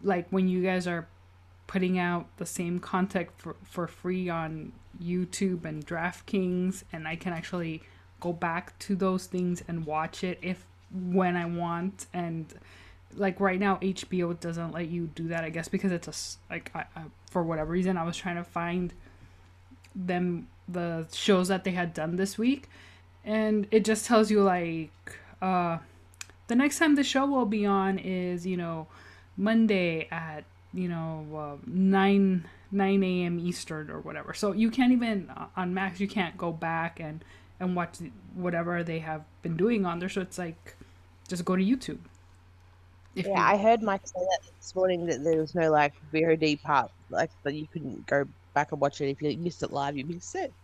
[0.02, 1.08] Like when you guys are
[1.66, 7.32] putting out the same content for, for free on YouTube and DraftKings, and I can
[7.32, 7.82] actually
[8.20, 12.52] go back to those things and watch it if when I want and
[13.14, 16.70] like right now HBO doesn't let you do that I guess because it's a like
[16.74, 18.92] I, I, for whatever reason I was trying to find
[19.94, 22.68] them the shows that they had done this week
[23.24, 24.92] and it just tells you like
[25.40, 25.78] uh
[26.48, 28.86] the next time the show will be on is you know
[29.36, 30.44] Monday at
[30.74, 33.38] you know uh, 9 9 a.m.
[33.38, 37.24] Eastern or whatever so you can't even uh, on Max you can't go back and
[37.60, 37.98] and watch
[38.34, 40.76] whatever they have been doing on there so it's like
[41.28, 41.98] just go to YouTube
[43.14, 45.92] if Yeah, you I heard Mike say that this morning that there was no like
[46.12, 49.72] VOD part, like that you couldn't go back and watch it if you missed it
[49.72, 50.54] live, you missed it,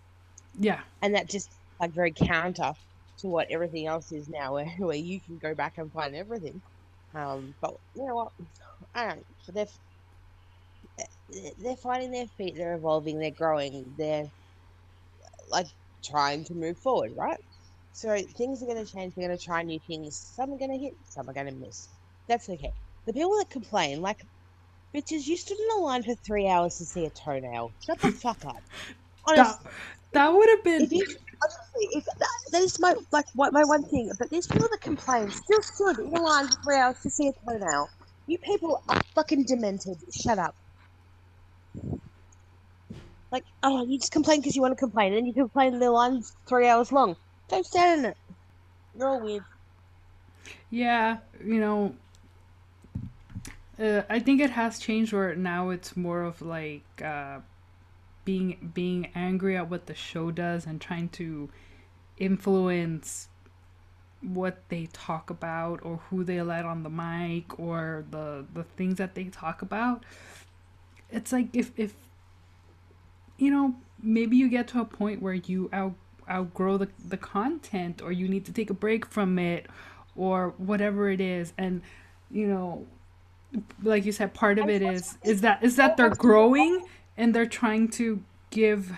[0.55, 2.73] yeah and that just like very counter
[3.19, 6.63] to what everything else is now, where where you can go back and find everything.
[7.15, 8.33] Um, but you know what?
[8.95, 9.27] I don't.
[9.41, 9.67] So they're
[11.59, 14.27] they're finding their feet, they're evolving, they're growing, they're
[15.49, 15.67] like
[16.05, 17.39] trying to move forward, right?
[17.93, 19.15] So things are going to change.
[19.17, 20.19] They're going to try new things.
[20.35, 21.94] Some are going to hit, some are going to miss.
[22.29, 22.73] That's okay.
[23.07, 24.19] The people that complain, like,
[24.97, 27.73] bitches, you stood in a line for three hours to see a toenail.
[27.85, 28.57] Shut the fuck up.
[29.35, 29.71] that, Honestly,
[30.13, 33.65] that would have been if you, honestly, if that, that is my like what my
[33.65, 34.11] one thing.
[34.19, 37.29] But these people that complain still stood in a line for three hours to see
[37.29, 37.89] a toenail.
[38.27, 39.97] You people are fucking demented.
[40.23, 40.55] Shut up.
[43.33, 46.33] Like, oh, you just complain because you want to complain, and you complain the line's
[46.49, 47.17] three hours long.
[47.49, 48.17] Don't stand in it.
[48.95, 49.43] You're all weird.
[50.71, 51.97] Yeah, you know,
[53.79, 57.41] uh, I think it has changed where now it's more of like uh,
[58.25, 61.49] being being angry at what the show does and trying to
[62.19, 63.29] influence
[64.21, 68.99] what they talk about or who they let on the mic or the the things
[68.99, 70.05] that they talk about.
[71.11, 71.95] It's like if if
[73.39, 75.95] you know maybe you get to a point where you out
[76.31, 79.67] outgrow the, the content or you need to take a break from it
[80.17, 81.83] or whatever it is and
[82.31, 82.87] you know
[83.83, 86.85] like you said part of it is is that is that they're growing
[87.17, 88.93] and they're trying to give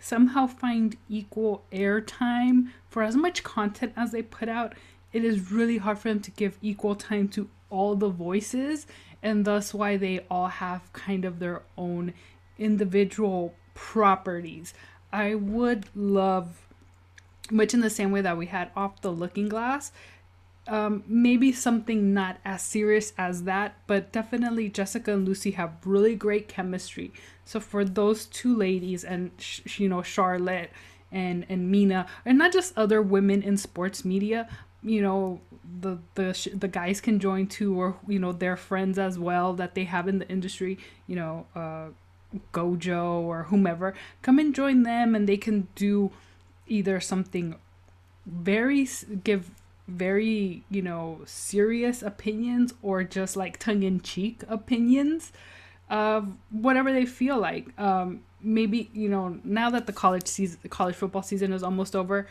[0.00, 4.74] somehow find equal airtime for as much content as they put out.
[5.12, 8.86] It is really hard for them to give equal time to all the voices
[9.22, 12.14] and thus why they all have kind of their own
[12.58, 14.74] individual properties.
[15.12, 16.66] I would love
[17.50, 19.90] much in the same way that we had off the looking glass
[20.68, 26.14] um, maybe something not as serious as that, but definitely Jessica and Lucy have really
[26.14, 27.12] great chemistry.
[27.44, 30.70] So for those two ladies and sh- you know Charlotte
[31.10, 34.48] and and Mina, and not just other women in sports media,
[34.82, 35.40] you know
[35.80, 39.54] the the sh- the guys can join too, or you know their friends as well
[39.54, 40.78] that they have in the industry.
[41.06, 41.88] You know, uh,
[42.52, 46.10] Gojo or whomever, come and join them, and they can do
[46.66, 47.56] either something
[48.26, 48.86] very
[49.24, 49.50] give
[49.88, 55.32] very you know serious opinions or just like tongue-in-cheek opinions
[55.90, 57.78] of whatever they feel like.
[57.78, 61.96] Um maybe you know now that the college season the college football season is almost
[61.96, 62.28] over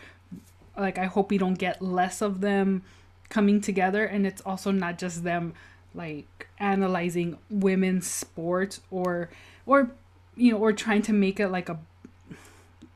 [0.77, 2.81] like i hope we don't get less of them
[3.29, 5.53] coming together and it's also not just them
[5.93, 9.29] like analyzing women's sports or
[9.65, 9.91] or
[10.35, 11.77] you know or trying to make it like a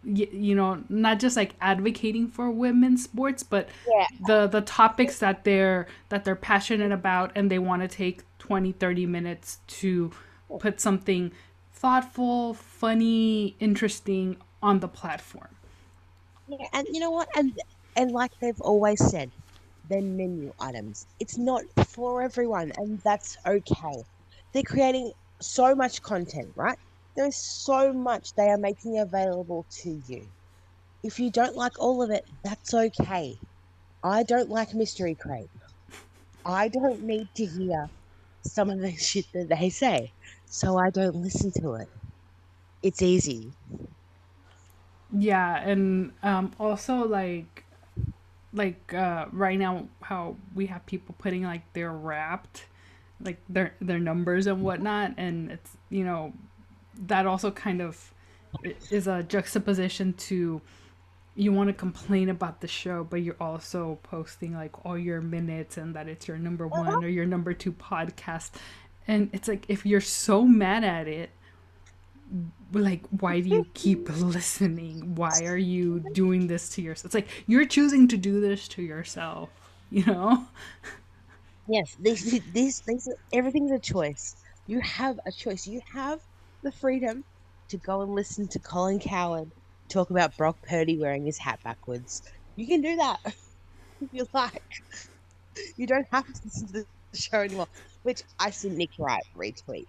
[0.03, 4.07] y- you know not just like advocating for women's sports but Yeah.
[4.19, 8.71] the the topics that they're that they're passionate about and they want to take 20
[8.71, 10.11] 30 minutes to
[10.59, 11.31] put something
[11.73, 15.55] thoughtful funny interesting on the platform
[16.47, 17.29] Yeah, and you know what?
[17.35, 17.53] And
[17.95, 19.31] and like they've always said,
[19.85, 21.07] they're menu items.
[21.19, 21.63] It's not
[21.95, 24.03] for everyone, and that's okay.
[24.53, 26.77] They're creating so much content, right?
[27.15, 30.31] There's so much they are making available to you.
[31.03, 33.39] If you don't like all of it, that's okay.
[34.03, 35.51] I don't like Mystery Crate.
[36.45, 37.89] I don't need to hear
[38.45, 40.13] some of the shit that they say,
[40.45, 41.89] so I don't listen to it.
[42.83, 43.55] It's easy.
[45.11, 47.65] yeah and um also like
[48.53, 52.67] like uh right now how we have people putting like their wrapped
[53.21, 56.33] like their their numbers and whatnot and it's you know
[57.01, 58.13] that also kind of
[58.89, 60.61] is a juxtaposition to
[61.35, 65.77] you want to complain about the show but you're also posting like all your minutes
[65.77, 66.83] and that it's your number uh-huh.
[66.83, 68.51] one or your number two podcast.
[69.07, 71.31] And it's like if you're so mad at it
[72.71, 75.15] like why do you keep listening?
[75.15, 78.81] Why are you doing this to yourself it's like you're choosing to do this to
[78.81, 79.49] yourself
[79.91, 80.47] you know?
[81.67, 84.35] Yes, this, this, this, everything's a choice.
[84.67, 85.67] You have a choice.
[85.67, 86.19] You have
[86.61, 87.23] the freedom
[87.69, 89.51] to go and listen to Colin Cowherd
[89.89, 92.21] talk about Brock Purdy wearing his hat backwards.
[92.55, 94.61] You can do that if you like.
[95.77, 97.67] You don't have to listen to the show anymore.
[98.03, 99.85] Which I see Nick Wright retweet,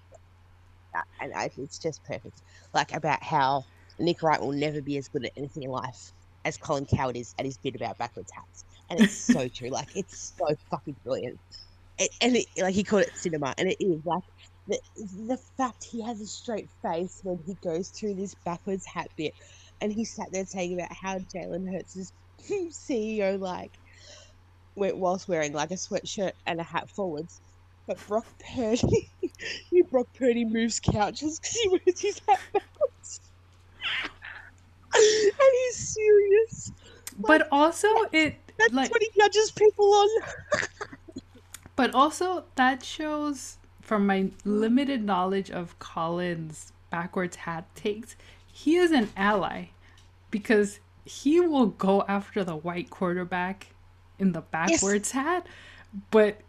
[1.21, 2.43] and I, it's just perfect.
[2.75, 3.65] Like about how
[3.99, 6.13] Nick Wright will never be as good at anything in life
[6.45, 9.69] as Colin Cowherd is at his bit about backwards hats, and it's so true.
[9.69, 11.39] Like it's so fucking brilliant.
[11.99, 14.25] It, and it, like he called it cinema, and it is like
[14.69, 14.79] the
[15.27, 19.35] the fact he has a straight face when he goes through this backwards hat bit,
[19.81, 22.13] and he sat there saying about how Jalen Hurts is
[22.49, 23.73] CEO like
[24.75, 27.41] whilst wearing like a sweatshirt and a hat forwards.
[27.87, 29.11] But Brock Purdy,
[29.91, 33.21] Brock Purdy moves couches because he wears his hat backwards.
[34.95, 35.33] and
[35.65, 36.73] he's serious.
[37.19, 40.09] But also, it That's like, what he judges people on.
[41.77, 48.17] but also that shows from my limited knowledge of Colin's backwards hat takes,
[48.47, 49.67] he is an ally
[50.31, 53.69] because he will go after the white quarterback
[54.19, 55.47] in the backwards hat,
[56.11, 56.41] but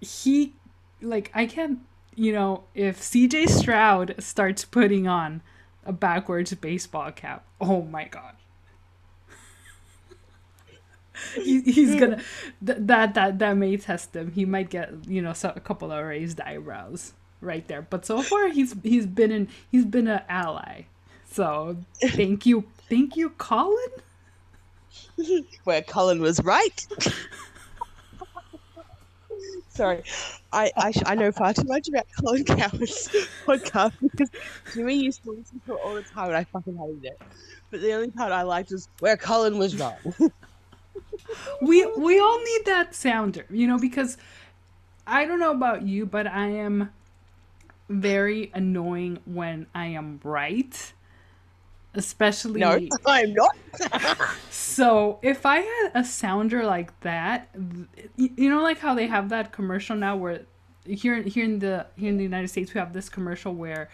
[0.00, 0.52] he
[1.00, 1.80] like I can't
[2.14, 5.42] you know if CJ Stroud starts putting on
[5.84, 8.34] a backwards baseball cap, oh my god.
[11.34, 12.20] he, he's gonna
[12.64, 14.32] th- that that that may test him.
[14.32, 17.82] He might get you know so, a couple of raised eyebrows right there.
[17.82, 20.82] But so far he's he's been in he's been an ally.
[21.30, 23.76] So thank you thank you Colin.
[25.64, 26.86] Where Colin was right.
[29.68, 30.04] Sorry,
[30.52, 33.08] I I, sh- I know far too much about Colin Cowherd's
[33.44, 34.30] podcast because
[34.72, 37.20] Jimmy used to listen to it all the time and I fucking hated it.
[37.72, 39.96] But the only part I liked was where Colin was wrong.
[41.60, 44.16] We we all need that sounder, you know, because
[45.06, 46.90] I don't know about you, but I am
[47.88, 50.92] very annoying when I am right.
[51.96, 53.56] Especially no, I'm not.
[54.50, 57.48] So if I had a sounder like that,
[58.16, 60.40] you know, like how they have that commercial now, where
[60.84, 63.88] here here in the here in the United States we have this commercial where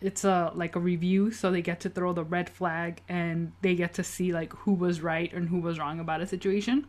[0.00, 3.74] it's a like a review, so they get to throw the red flag and they
[3.74, 6.86] get to see like who was right and who was wrong about a situation.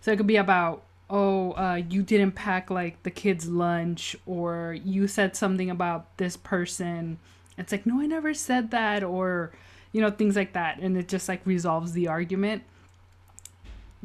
[0.00, 4.76] So it could be about oh uh, you didn't pack like the kids lunch or
[4.84, 7.18] you said something about this person.
[7.58, 9.52] It's like no i never said that or
[9.92, 10.78] you know things like that.
[10.78, 12.62] And it just like resolves the argument.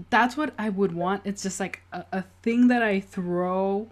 [0.09, 1.21] That's what i would want.
[1.25, 3.87] It's just like a, a thing that i throw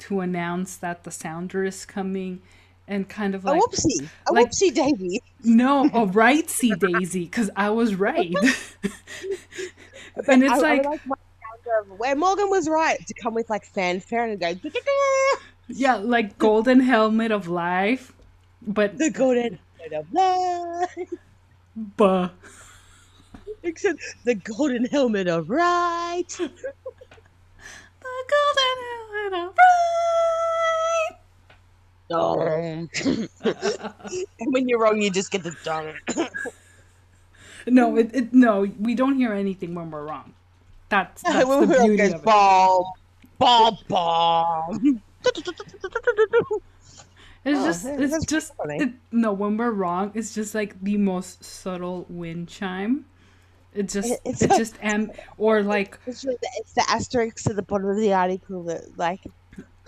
[0.00, 2.42] to announce that the sounder is coming
[2.88, 5.22] and kind of like A whoopsie, a like- whoopsie daisy.
[5.44, 8.34] no a right see daisy because i was right
[10.26, 11.02] and it's I, I like would like
[11.82, 14.54] of where Morgan was right to come with like fanfare and go
[15.68, 18.14] yeah like golden helmet of life
[18.62, 21.12] but the golden helmet of life.
[21.76, 22.30] buh.
[23.62, 26.24] Except the golden helmet of right.
[28.00, 28.76] The golden
[29.30, 30.14] helmet of right.
[32.10, 32.88] Dong.
[33.04, 33.28] and
[34.52, 35.92] when you're wrong, you just get the dong.
[37.66, 40.32] No, it, it no, we don't hear anything when we're wrong.
[40.88, 42.22] That's that's the when we're wrong, beauty of it.
[42.24, 42.84] bomb,
[43.38, 45.02] bomb, bomb.
[47.44, 51.44] It's Oh, just it's just it, no when we're wrong, it's just like the most
[51.44, 53.04] subtle wind chime.
[53.74, 57.48] It just It- it's it like- just am or like It's, the, it's the asterisk
[57.50, 59.20] at the bottom of the article that, like,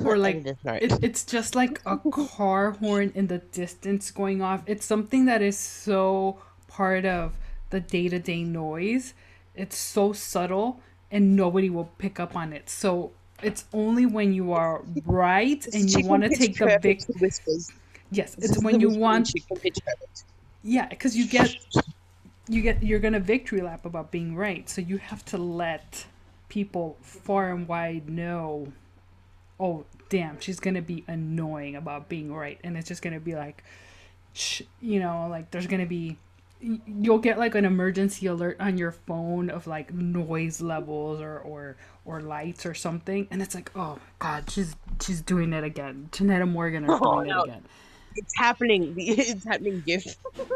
[0.04, 4.62] or like it, it's just like a car horn in the distance going off.
[4.66, 6.38] It's something that is so
[6.68, 7.34] part of
[7.70, 9.14] the day to day noise.
[9.54, 10.80] It's so subtle
[11.10, 12.70] and nobody will pick up on it.
[12.70, 17.70] So it's only when you are right and you want to take the big whispers.
[18.10, 19.32] yes, it's when you want
[20.62, 21.54] yeah, because you get
[22.48, 24.68] you get you're gonna victory lap about being right.
[24.68, 26.06] So you have to let
[26.48, 28.72] people far and wide know,
[29.60, 33.64] oh damn, she's gonna be annoying about being right, and it's just gonna be like,
[34.34, 36.18] sh- you know, like there's gonna be.
[36.62, 41.76] You'll get like an emergency alert on your phone of like noise levels or or
[42.04, 46.10] or lights or something, and it's like, oh god, she's she's doing it again.
[46.12, 47.42] Janetta Morgan is Oh, doing no.
[47.44, 47.64] it again.
[48.16, 48.94] It's happening.
[48.98, 50.16] It's happening, GIF.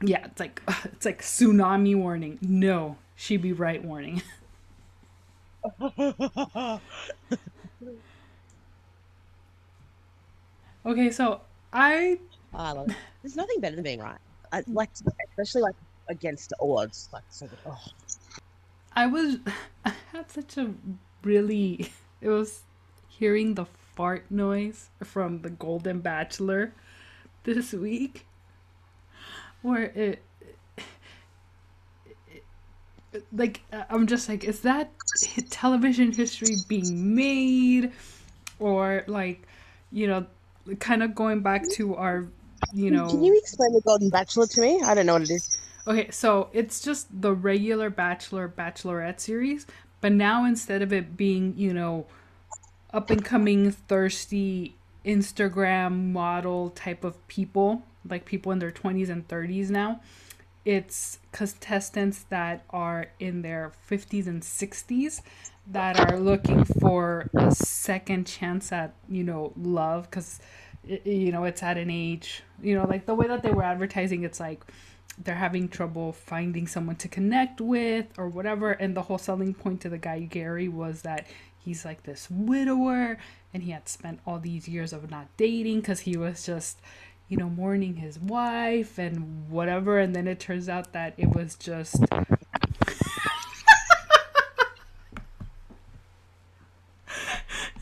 [0.00, 2.38] Yeah, it's like it's like tsunami warning.
[2.40, 4.22] No, she be right warning.
[10.88, 11.40] Okay, so
[11.72, 12.18] I
[12.52, 12.96] I love it.
[13.22, 14.18] There's nothing better than being right.
[14.52, 14.74] I, hmm.
[14.74, 14.90] like,
[15.30, 15.76] especially like
[16.08, 17.08] against odds.
[17.12, 17.78] Like, so, oh.
[18.94, 19.36] I was
[19.84, 20.72] I had such a
[21.22, 22.62] really it was
[23.08, 26.72] hearing the fart noise from the Golden Bachelor
[27.44, 28.26] this week
[29.62, 30.22] where it
[33.32, 34.90] like I'm just like, is that
[35.50, 37.92] television history being made,
[38.58, 39.46] or like,
[39.90, 40.26] you know,
[40.76, 42.26] kind of going back to our,
[42.72, 43.08] you know.
[43.08, 44.80] Can you explain the Golden Bachelor to me?
[44.82, 45.60] I don't know what it is.
[45.86, 49.66] Okay, so it's just the regular Bachelor Bachelorette series,
[50.00, 52.06] but now instead of it being, you know,
[52.92, 59.26] up and coming thirsty Instagram model type of people, like people in their 20s and
[59.28, 60.00] 30s now,
[60.64, 65.22] it's contestants that are in their 50s and 60s
[65.70, 70.40] that are looking for a second chance at, you know, love cuz
[71.04, 74.22] you know, it's at an age, you know, like the way that they were advertising
[74.22, 74.64] it's like
[75.22, 79.80] they're having trouble finding someone to connect with or whatever and the whole selling point
[79.80, 81.26] to the guy Gary was that
[81.58, 83.18] he's like this widower
[83.52, 86.80] and he had spent all these years of not dating cuz he was just
[87.28, 91.56] you know mourning his wife and whatever and then it turns out that it was
[91.56, 92.04] just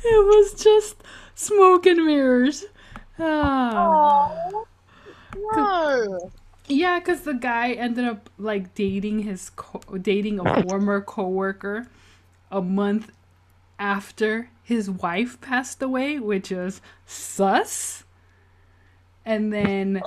[0.07, 1.03] it was just
[1.35, 2.65] smoke and mirrors
[3.19, 4.51] ah.
[5.57, 6.31] no
[6.69, 11.87] yeah, because the guy ended up like dating his co- dating a former coworker
[12.51, 13.13] a month
[13.79, 18.05] after his wife passed away, which is sus.
[19.25, 20.03] And then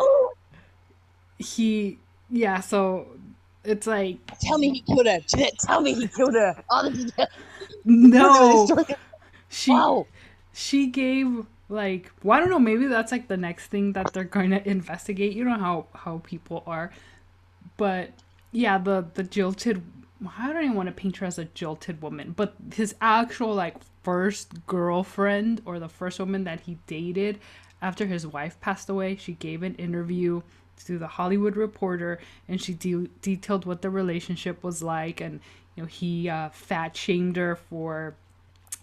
[1.38, 3.08] he, yeah, so
[3.64, 4.18] it's like.
[4.42, 5.20] Tell me he killed her.
[5.60, 6.62] Tell me he killed her.
[6.70, 6.94] Oh,
[7.86, 8.68] no.
[9.50, 10.06] She, wow.
[10.54, 14.24] she gave like well, i don't know maybe that's like the next thing that they're
[14.24, 16.92] going to investigate you know how how people are
[17.78, 18.12] but
[18.52, 19.82] yeah the the jilted
[20.38, 23.76] i don't even want to paint her as a jilted woman but his actual like
[24.04, 27.40] first girlfriend or the first woman that he dated
[27.82, 30.42] after his wife passed away she gave an interview
[30.86, 35.40] to the hollywood reporter and she de- detailed what the relationship was like and
[35.76, 38.16] you know he uh, fat shamed her for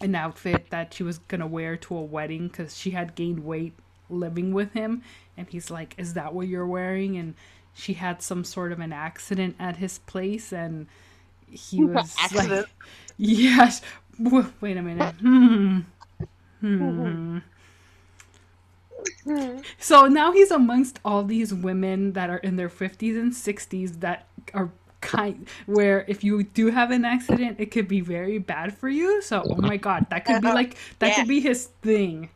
[0.01, 3.74] an outfit that she was gonna wear to a wedding because she had gained weight
[4.09, 5.03] living with him
[5.36, 7.34] and he's like is that what you're wearing and
[7.74, 10.86] she had some sort of an accident at his place and
[11.51, 12.51] he was accident.
[12.51, 12.68] like
[13.16, 13.82] yes
[14.18, 15.80] wait a minute hmm.
[16.61, 17.38] Hmm.
[19.78, 24.26] so now he's amongst all these women that are in their 50s and 60s that
[24.55, 24.70] are
[25.01, 29.22] kind where if you do have an accident it could be very bad for you.
[29.22, 30.55] So oh my god that could be uh-huh.
[30.55, 31.14] like that yeah.
[31.16, 32.30] could be his thing.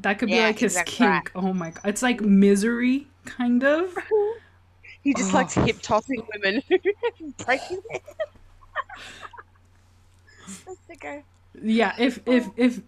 [0.00, 1.06] That could be like his exactly.
[1.06, 1.32] kink.
[1.34, 1.82] Oh my god.
[1.84, 3.96] It's like misery kind of.
[5.02, 5.38] He just oh.
[5.38, 6.62] likes hip tossing women.
[7.44, 7.82] Breaking
[11.62, 12.02] yeah oh.
[12.02, 12.80] if if if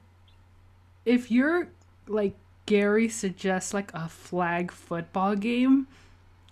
[1.05, 1.68] if you're
[2.07, 2.34] like
[2.66, 5.86] gary suggests like a flag football game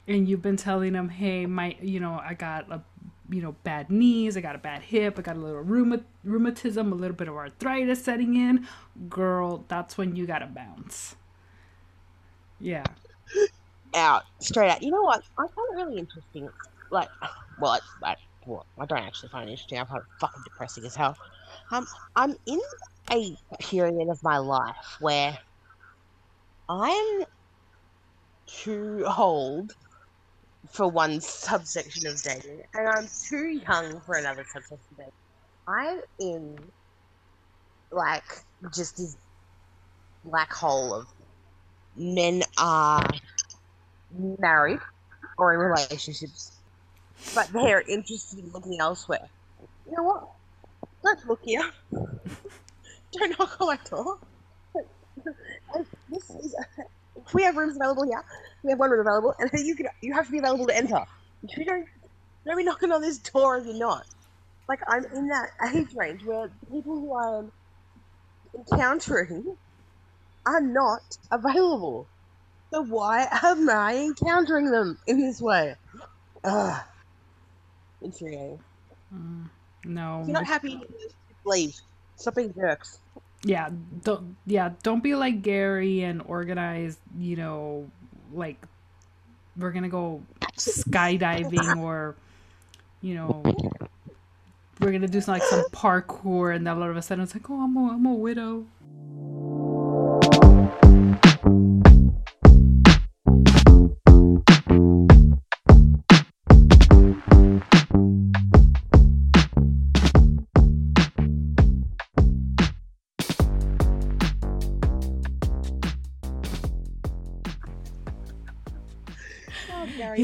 [0.09, 2.83] and you've been telling them, hey, my, you know, I got a,
[3.31, 6.93] you know, bad knees, I got a bad hip, I got a little rheuma- rheumatism,
[6.93, 8.67] a little bit of arthritis setting in,
[9.09, 11.17] girl, that's when you gotta bounce.
[12.61, 12.85] Yeah.
[13.95, 14.83] Out, straight out.
[14.83, 15.23] You know what?
[15.39, 16.49] I find it really interesting.
[16.91, 17.09] Like,
[17.61, 19.79] well, I, well, I don't actually find it interesting.
[19.79, 21.17] I find it fucking depressing as hell.
[21.71, 21.87] Um,
[22.17, 22.61] I'm in
[23.11, 25.39] a period of my life where
[26.69, 27.25] I'm
[28.47, 29.75] too old
[30.73, 35.13] for one subsection of dating, and I'm too young for another subsection of dating.
[35.69, 36.59] I'm in
[37.91, 38.25] like
[38.75, 39.17] just this
[40.25, 41.07] black hole of
[41.95, 43.07] men are
[44.39, 44.81] married
[45.39, 46.59] or in relationships,
[47.35, 49.29] but they're interested in looking elsewhere.
[49.87, 50.25] You know what?
[51.05, 51.71] Don't look here.
[53.13, 54.19] Don't knock on my door.
[56.11, 56.57] this is
[57.35, 58.23] we have rooms available here.
[58.63, 61.05] We have one room available, and you can you have to be available to enter.
[61.57, 61.87] You don't
[62.47, 64.07] don't be knocking on this door if you're not.
[64.69, 67.53] Like I'm in that age range where people who I am
[68.55, 69.57] encountering
[70.47, 72.09] are not available.
[72.73, 75.75] So why am I encountering them in this way?
[76.45, 76.83] Ugh.
[78.01, 78.61] Infuriating.
[79.15, 79.51] Mm,
[79.85, 80.21] no.
[80.23, 80.81] If you're not happy,
[81.45, 81.75] leave.
[82.17, 82.99] Stop being jerks
[83.45, 83.69] yeah
[84.05, 87.91] don't yeah don't be like gary and organize you know
[88.33, 88.57] like
[89.57, 90.23] we're gonna go
[90.57, 92.15] skydiving or
[93.01, 93.43] you know
[94.81, 97.51] we're gonna do some like some parkour and then all of a sudden it's like
[97.51, 98.65] oh i'm a, I'm a widow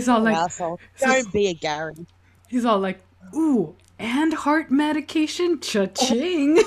[0.09, 0.81] He's all like, asshole.
[0.99, 2.07] Don't be a Gary.
[2.49, 3.01] He's all like,
[3.35, 5.61] Ooh, and heart medication.
[5.61, 6.59] Cha-ching.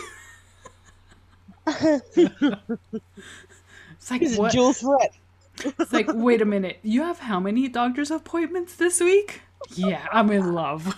[1.65, 2.11] it's
[4.11, 4.51] like He's a what?
[4.51, 5.11] dual threat.
[5.79, 6.77] It's like wait a minute.
[6.83, 9.41] You have how many doctor's appointments this week?
[9.73, 10.95] Yeah, I'm in love.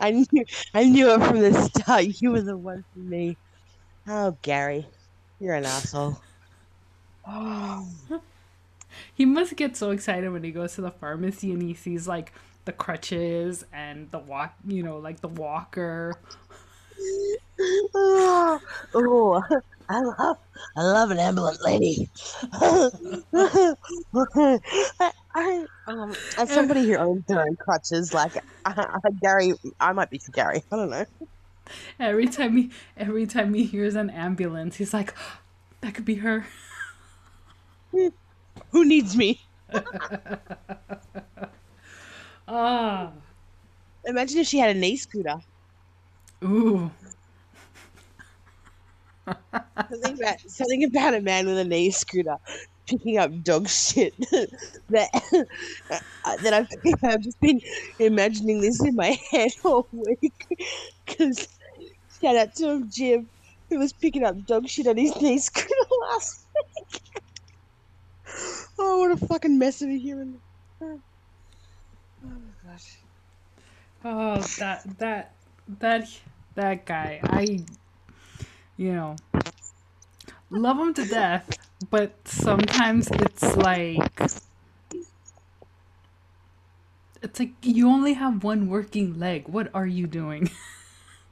[0.00, 0.44] I knew,
[0.74, 2.20] I knew it from the start.
[2.20, 3.36] You were the one for me.
[4.08, 4.84] Oh, Gary,
[5.38, 6.20] you're an asshole.
[7.26, 7.88] Oh,
[9.12, 12.32] He must get so excited when he goes to the pharmacy and he sees like
[12.64, 16.16] the crutches and the walk, you know, like the walker.
[17.94, 18.60] oh,
[18.94, 19.42] oh,
[19.88, 20.38] I love,
[20.76, 22.08] I love an ambulant lady.
[22.52, 23.72] I,
[25.34, 28.32] I, um, as somebody who owns their own crutches, like
[28.64, 30.62] uh, Gary, I might be for Gary.
[30.70, 31.06] I don't know.
[31.98, 35.14] Every time he every time he hears an ambulance, he's like,
[35.80, 36.46] that could be her.
[38.72, 39.40] Who needs me?
[42.46, 43.14] Ah,
[44.04, 45.36] Imagine if she had a knee scooter.
[46.44, 46.90] ooh.
[49.90, 52.36] Something about something about a man with a knee scooter
[52.88, 54.14] picking up dog shit.
[54.90, 55.10] that
[56.24, 56.66] uh, that I've,
[57.04, 57.60] I've just been
[57.98, 60.46] imagining this in my head all week.
[61.06, 61.46] Because
[62.22, 63.30] shout out to him, Jim,
[63.70, 65.68] who was picking up dog shit on his knee scooter
[66.10, 67.21] last week.
[68.78, 70.40] Oh, what a fucking mess of a human.
[70.80, 71.00] Oh
[72.24, 72.98] my gosh.
[74.04, 75.34] Oh, that that
[75.80, 76.08] that
[76.54, 77.20] that guy.
[77.24, 77.64] I
[78.76, 79.16] you know
[80.50, 81.58] love him to death,
[81.90, 84.20] but sometimes it's like
[87.22, 89.48] it's like you only have one working leg.
[89.48, 90.50] What are you doing?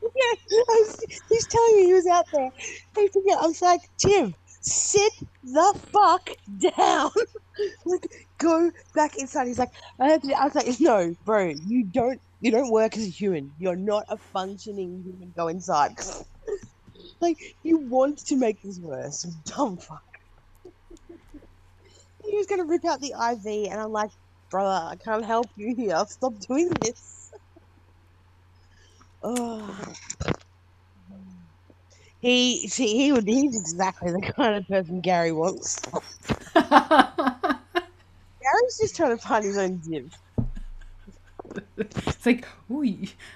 [0.03, 0.33] Yeah,
[0.67, 0.99] was,
[1.29, 2.51] he's telling me he was out there.
[2.97, 3.39] I forget.
[3.39, 7.11] I was like, Jim, sit the fuck down.
[7.85, 8.07] like,
[8.39, 9.47] go back inside.
[9.47, 10.33] He's like, I have to.
[10.33, 12.21] I was like, no, bro, you don't.
[12.41, 13.53] You don't work as a human.
[13.59, 15.33] You're not a functioning human.
[15.37, 15.93] Go inside.
[17.21, 19.23] like, you want to make this worse.
[19.45, 20.03] Dumb fuck.
[22.25, 24.11] he was gonna rip out the IV, and I'm like,
[24.51, 26.03] brother, I can't help you here.
[26.09, 27.33] Stop doing this.
[29.23, 29.95] Oh.
[32.21, 35.81] He see he would he's exactly the kind of person Gary wants.
[36.55, 36.69] Gary's
[38.79, 40.15] just trying to find his own div.
[41.79, 42.85] it's like, ooh,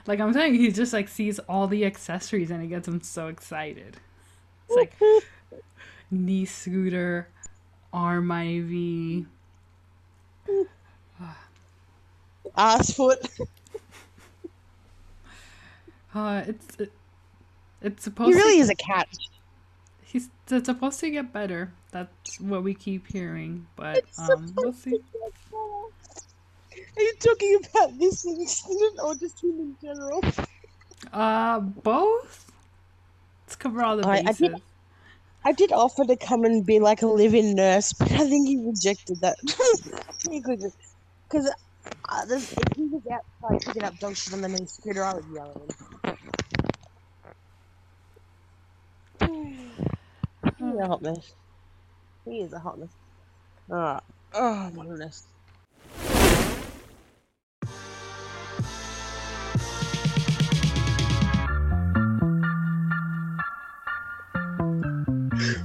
[0.06, 3.28] like I'm saying, he just like sees all the accessories and it gets him so
[3.28, 3.96] excited.
[4.68, 4.92] It's like
[6.10, 7.28] knee scooter,
[7.92, 9.26] arm IV.
[12.56, 13.26] ass foot.
[16.14, 16.92] Uh, it's it,
[17.84, 18.30] it's supposed.
[18.30, 19.08] He really to, is a cat.
[20.02, 21.72] he's it's supposed to get better.
[21.92, 24.90] That's what we keep hearing, but It's um, we'll see.
[24.90, 25.04] to get
[25.50, 26.90] better.
[26.96, 30.20] Are you talking about this incident or just him in general?
[31.12, 32.50] Uh, both.
[33.46, 34.62] Let's cover all the I- I did-
[35.46, 38.56] I did offer to come and be like a live-in nurse, but I think he
[38.64, 39.36] rejected that.
[40.30, 40.72] Because
[42.08, 45.24] uh, if he was outside picking up dog shit on the knee scooter, I would
[45.34, 45.68] yell
[46.04, 46.16] at him.
[49.44, 51.34] He's a hot mess.
[52.24, 52.90] He is a hot mess.
[53.70, 54.02] Alright.
[54.32, 55.26] Oh my goodness.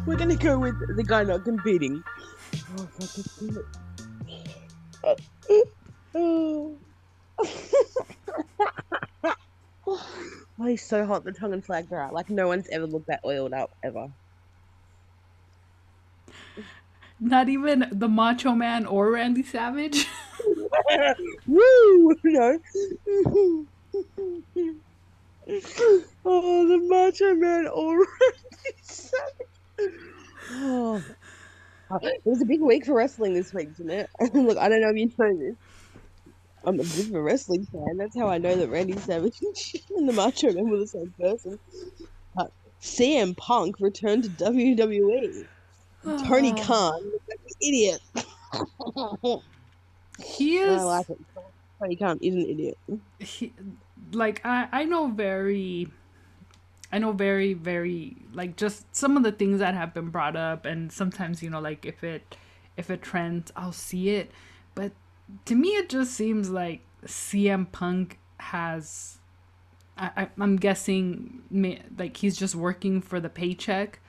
[0.05, 2.03] We're gonna go with the guy not competing.
[6.15, 6.77] Oh,
[9.91, 10.65] Oh.
[10.65, 11.23] he's so hot.
[11.23, 12.13] The tongue and flag are out.
[12.13, 14.09] Like no one's ever looked that oiled up ever.
[17.19, 20.07] Not even the Macho Man or Randy Savage.
[21.47, 22.15] Woo!
[22.23, 22.59] No.
[26.25, 28.07] oh, the Macho Man already.
[30.51, 31.03] oh.
[32.01, 34.09] It was a big week for wrestling this week, didn't it?
[34.35, 35.55] Look, I don't know if you know this.
[36.65, 37.97] I'm a bit of a wrestling fan.
[37.97, 39.41] That's how I know that Randy Savage
[39.95, 41.59] and the Macho Man were the same person.
[42.01, 42.05] Uh,
[42.35, 42.51] but
[42.81, 45.47] CM Punk returned to WWE.
[46.27, 48.01] Tony Khan, looks like an idiot.
[50.23, 51.19] He is I like it.
[51.79, 52.77] Tony Khan is an idiot.
[53.19, 53.53] he,
[54.13, 55.87] like I I know very
[56.91, 60.65] I know very very like just some of the things that have been brought up
[60.65, 62.35] and sometimes you know like if it
[62.77, 64.31] if it trends I'll see it
[65.45, 69.19] to me it just seems like CM Punk has
[70.01, 71.41] I, I'm guessing,
[71.97, 73.99] like he's just working for the paycheck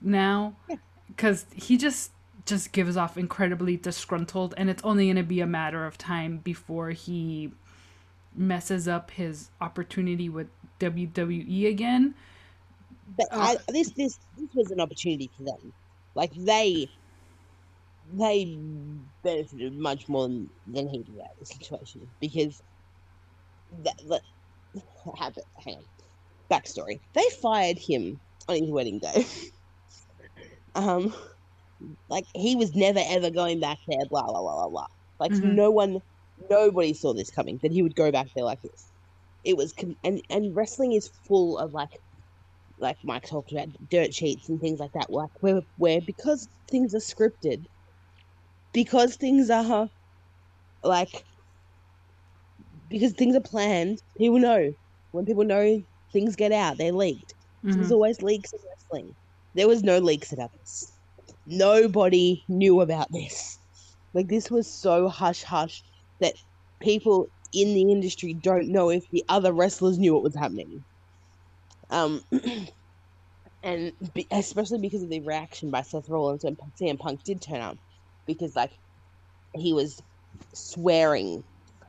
[0.00, 0.56] now
[1.16, 2.10] cuz he just
[2.46, 6.38] just gives off incredibly disgruntled and it's only going to be a matter of time
[6.38, 7.52] before he
[8.34, 10.48] messes up his opportunity with
[10.80, 12.14] WWE again.
[13.16, 15.72] But uh, I, this this this was an opportunity for them.
[16.14, 16.88] Like they
[18.14, 18.58] they
[19.22, 22.62] benefited much more than, than he did out of the situation because
[23.82, 24.22] that, that
[25.18, 25.44] habit.
[25.64, 25.84] Hang on.
[26.50, 29.26] Backstory: They fired him on his wedding day.
[30.74, 31.12] um,
[32.08, 34.04] like he was never ever going back there.
[34.08, 34.86] Blah blah blah blah blah.
[35.18, 35.54] Like mm-hmm.
[35.54, 36.02] no one,
[36.50, 38.86] nobody saw this coming that he would go back there like this.
[39.44, 42.00] It was and and wrestling is full of like,
[42.78, 45.10] like Mike talked about dirt sheets and things like that.
[45.10, 47.66] Like where where because things are scripted,
[48.76, 49.88] because things are
[50.84, 51.24] like
[52.90, 54.70] because things are planned, people know.
[55.12, 57.32] When people know things get out, they're leaked.
[57.64, 57.78] Mm-hmm.
[57.78, 59.14] There's always leaks in wrestling.
[59.54, 60.92] There was no leaks about this.
[61.46, 63.58] Nobody knew about this.
[64.12, 65.82] Like this was so hush hush
[66.20, 66.34] that
[66.78, 70.84] people in the industry don't know if the other wrestlers knew what was happening.
[71.88, 72.22] Um,
[73.62, 77.62] and be, especially because of the reaction by Seth Rollins when CM Punk did turn
[77.62, 77.78] up,
[78.26, 78.72] because like
[79.54, 80.02] he was
[80.52, 81.42] swearing,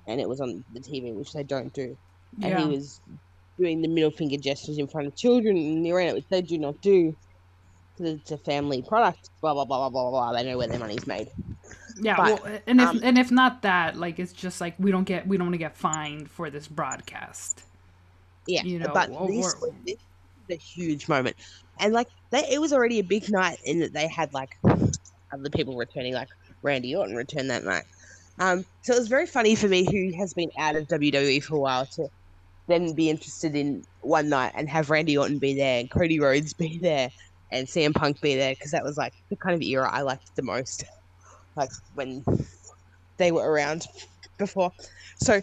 [0.07, 1.97] and it was on the TV, which they don't do,
[2.41, 2.59] and yeah.
[2.59, 3.01] he was
[3.59, 6.57] doing the middle finger gestures in front of children in the arena, which they do
[6.57, 7.15] not do.
[7.97, 9.31] Because it's a family product.
[9.41, 10.33] Blah blah blah blah blah blah.
[10.33, 11.29] They know where their money's made.
[11.99, 14.91] Yeah, but, well, and if um, and if not that, like it's just like we
[14.91, 17.63] don't get we don't want to get fined for this broadcast.
[18.45, 19.97] Yeah, you know, but or, this, or, this
[20.49, 21.35] a huge moment,
[21.79, 24.57] and like they, it was already a big night in that they had like
[25.31, 26.29] other people returning, like
[26.61, 27.83] Randy Orton returned that night.
[28.39, 31.55] Um, so it was very funny for me, who has been out of WWE for
[31.55, 32.09] a while, to
[32.67, 36.53] then be interested in one night and have Randy Orton be there and Cody Rhodes
[36.53, 37.09] be there
[37.51, 40.35] and CM Punk be there because that was like the kind of era I liked
[40.35, 40.83] the most
[41.55, 42.23] like when
[43.17, 43.87] they were around
[44.37, 44.71] before.
[45.17, 45.41] So,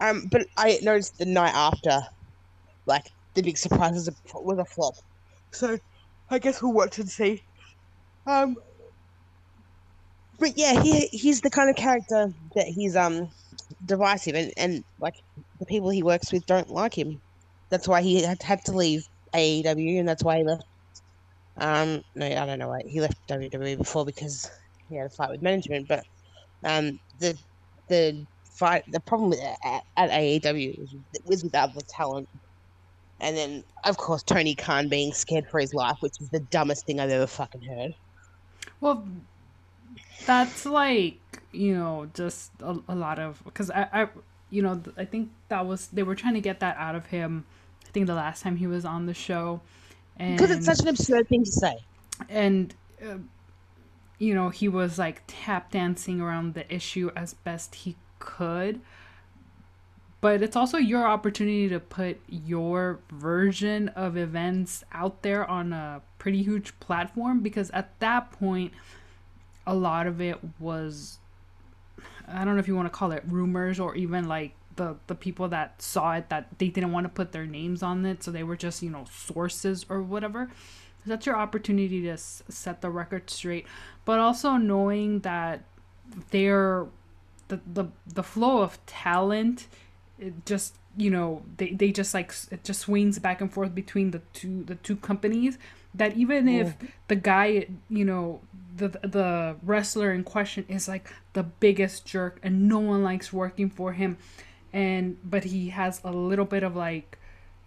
[0.00, 2.00] um, but I noticed the night after,
[2.86, 4.94] like the big surprise was a, was a flop.
[5.50, 5.78] So,
[6.30, 7.42] I guess we'll watch and see.
[8.26, 8.56] Um,
[10.38, 13.30] but yeah, he he's the kind of character that he's um
[13.84, 15.14] divisive and and like
[15.58, 17.20] the people he works with don't like him.
[17.70, 19.02] That's why he had, had to leave
[19.34, 20.64] AEW, and that's why he left.
[21.58, 24.50] Um, no, I don't know why he left WWE before because
[24.88, 26.04] he had a fight with management, but
[26.64, 27.36] um, the
[27.88, 29.32] the fight the problem
[29.64, 32.28] at, at AEW was, was with other talent,
[33.20, 36.86] and then of course Tony Khan being scared for his life, which is the dumbest
[36.86, 37.94] thing I've ever fucking heard.
[38.80, 39.06] Well,
[40.26, 41.18] that's like
[41.52, 44.08] you know just a, a lot of because I, I
[44.50, 47.44] you know I think that was they were trying to get that out of him.
[47.86, 49.60] I think the last time he was on the show,
[50.18, 51.76] because it's such an absurd thing to say.
[52.28, 53.18] And uh,
[54.18, 58.80] you know, he was like tap dancing around the issue as best he could.
[60.20, 66.00] But it's also your opportunity to put your version of events out there on a
[66.18, 68.72] pretty huge platform because at that point,
[69.66, 71.18] a lot of it was
[72.28, 75.14] I don't know if you want to call it rumors or even like the the
[75.14, 78.30] people that saw it that they didn't want to put their names on it so
[78.30, 80.50] they were just you know sources or whatever.
[81.04, 83.64] That's your opportunity to s- set the record straight?
[84.04, 85.62] But also knowing that
[86.30, 86.86] they're
[87.48, 89.68] the the, the flow of talent
[90.18, 94.10] it just you know they, they just like it just swings back and forth between
[94.10, 95.58] the two the two companies
[95.94, 96.74] that even if
[97.08, 98.40] the guy you know
[98.76, 103.70] the the wrestler in question is like the biggest jerk and no one likes working
[103.70, 104.16] for him.
[104.72, 107.18] And but he has a little bit of like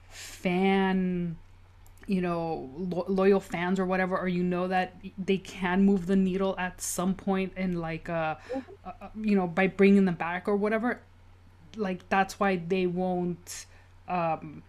[0.10, 1.38] fan
[2.08, 6.16] you know lo- loyal fans or whatever or you know that they can move the
[6.16, 8.36] needle at some point in like uh,
[8.84, 11.00] uh, uh you know by bringing them back or whatever
[11.78, 13.68] like that's why they won't
[14.08, 14.64] um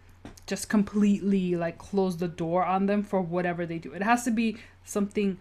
[0.50, 3.92] just completely like close the door on them for whatever they do.
[3.92, 5.38] It has to be something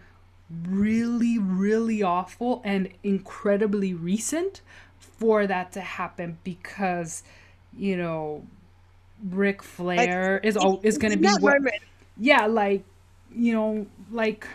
[0.68, 4.62] really really awful and incredibly recent
[4.98, 7.22] for that to happen because
[7.76, 8.44] you know
[9.28, 11.60] Ric Flair like, is is going to be what,
[12.18, 12.84] yeah, like
[13.32, 14.46] you know, like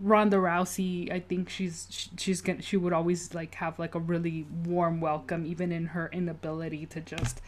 [0.00, 4.46] Ronda Rousey, I think she's she's gonna she would always like have like a really
[4.64, 7.40] warm welcome, even in her inability to just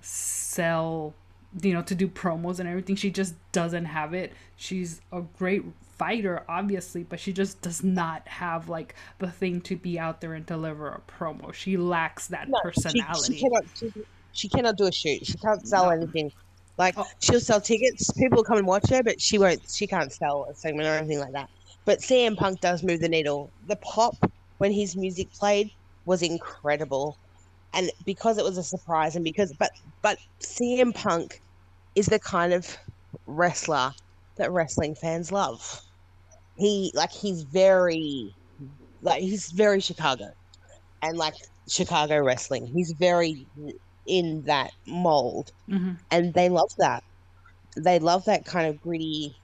[0.00, 1.14] sell,
[1.62, 2.96] you know, to do promos and everything.
[2.96, 4.32] She just doesn't have it.
[4.56, 5.64] She's a great
[5.98, 10.34] fighter, obviously, but she just does not have like the thing to be out there
[10.34, 11.52] and deliver a promo.
[11.52, 13.34] She lacks that no, personality.
[13.34, 13.64] She, she cannot.
[13.74, 13.92] She,
[14.32, 15.26] she, cannot do a shoot.
[15.26, 15.90] She can't sell no.
[15.90, 16.32] anything.
[16.78, 17.06] Like oh.
[17.20, 19.68] she'll sell tickets, people come and watch her, but she won't.
[19.68, 21.48] She can't sell a segment or anything like that.
[21.84, 23.50] But CM Punk does move the needle.
[23.66, 24.16] The pop
[24.58, 25.70] when his music played
[26.04, 27.16] was incredible,
[27.72, 29.70] and because it was a surprise, and because but
[30.02, 31.40] but CM Punk
[31.94, 32.76] is the kind of
[33.26, 33.92] wrestler
[34.36, 35.82] that wrestling fans love.
[36.56, 38.34] He like he's very
[39.02, 40.26] like he's very Chicago,
[41.02, 41.34] and like
[41.68, 43.46] Chicago wrestling, he's very
[44.06, 47.02] in that mold, hmm and they love that.
[47.78, 49.36] They love that kind of gritty,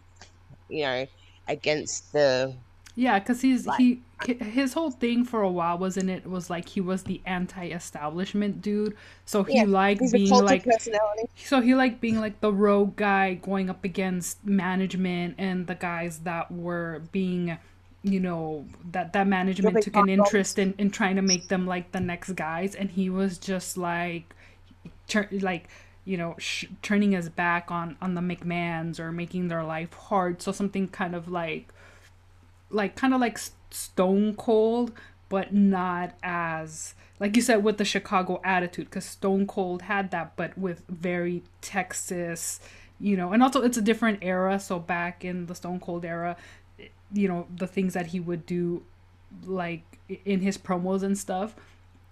[0.69, 1.07] you know,
[1.49, 2.55] against the
[2.95, 6.81] Yeah, because he's he his whole thing for a while wasn't it was like he
[6.81, 8.97] was the anti-establishment dude.
[9.25, 11.29] So he yeah, liked being like personality.
[11.35, 16.21] so he liked being like the rogue guy going up against management and the guys
[16.21, 17.59] that were being
[18.03, 21.93] you know that that management took an interest in in trying to make them like
[21.93, 24.35] the next guys and he was just like
[25.09, 25.69] tur- like
[26.05, 30.43] you know sh- turning his back on on the McMahons or making their life hard
[30.43, 31.73] so something kind of like
[32.73, 33.39] like kind of like
[33.71, 34.93] Stone Cold,
[35.29, 40.35] but not as like you said with the Chicago attitude, because Stone Cold had that,
[40.35, 42.59] but with very Texas,
[42.99, 44.59] you know, and also it's a different era.
[44.59, 46.37] So back in the Stone Cold era,
[47.13, 48.83] you know, the things that he would do,
[49.45, 51.55] like in his promos and stuff,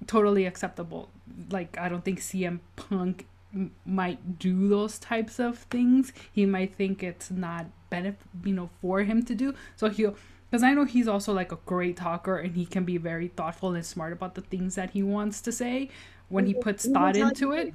[0.06, 1.10] totally acceptable.
[1.50, 6.12] Like I don't think CM Punk m- might do those types of things.
[6.32, 9.54] He might think it's not benefit, you know, for him to do.
[9.74, 10.14] So he'll
[10.50, 13.74] because I know he's also like a great talker and he can be very thoughtful
[13.74, 15.90] and smart about the things that he wants to say
[16.28, 17.72] when he puts thought into it.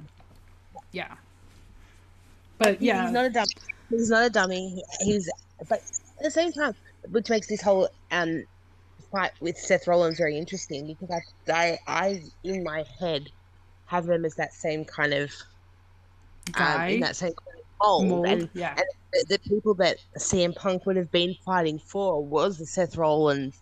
[0.92, 1.14] Yeah.
[2.58, 3.04] But yeah.
[3.04, 3.46] He's not a dummy.
[3.88, 4.82] He's not a dummy.
[5.00, 5.30] He's
[5.68, 5.78] but
[6.18, 6.74] at the same time,
[7.10, 8.44] which makes this whole um
[9.10, 11.10] fight with Seth Rollins very interesting because
[11.48, 13.30] I I, I in my head
[13.86, 15.30] have them as that same kind of
[16.48, 18.26] um guy in that same kind of mold, mold.
[18.26, 18.74] and yeah.
[18.76, 18.86] and
[19.28, 23.60] the, people that CM Punk would have been fighting for was the Seth Rollins,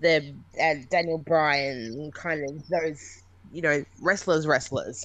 [0.00, 3.22] the uh, Daniel Bryan kind of those
[3.52, 5.04] you know wrestlers wrestlers.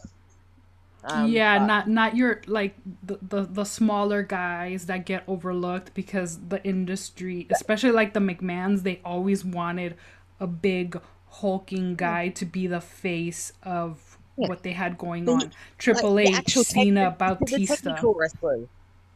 [1.03, 5.93] Um, yeah, but- not not your like the, the the smaller guys that get overlooked
[5.93, 9.95] because the industry, especially like the McMahons, they always wanted
[10.39, 14.47] a big hulking guy to be the face of Yeah.
[14.49, 15.51] what they had going on.
[15.77, 17.67] Triple like, H, Cena, techni-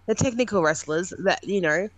[0.07, 1.89] the technical wrestlers, the technical wrestlers that you know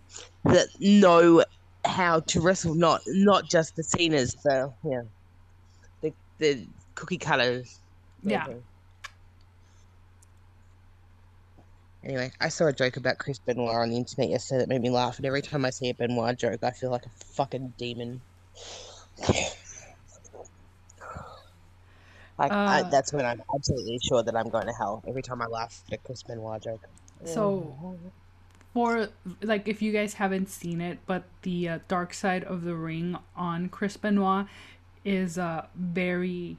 [0.43, 1.43] that know
[1.85, 5.01] how to wrestle, not not just the Cenas, the yeah,
[6.01, 7.79] the the cookie cutters.
[8.23, 8.47] Yeah.
[12.03, 14.89] Anyway, I saw a joke about Chris Benoit on the internet yesterday that made me
[14.89, 18.21] laugh, and every time I see a Benoit joke, I feel like a fucking demon.
[22.37, 25.41] Like I, Uh, that's when I'm absolutely sure that I'm going to hell every time
[25.41, 26.81] I laugh at a Chris Benoit joke.
[27.25, 27.97] So
[28.73, 29.09] for
[29.41, 33.17] like if you guys haven't seen it, but the uh, Dark Side of the Ring
[33.35, 34.47] on Chris Benoit
[35.05, 36.57] is uh very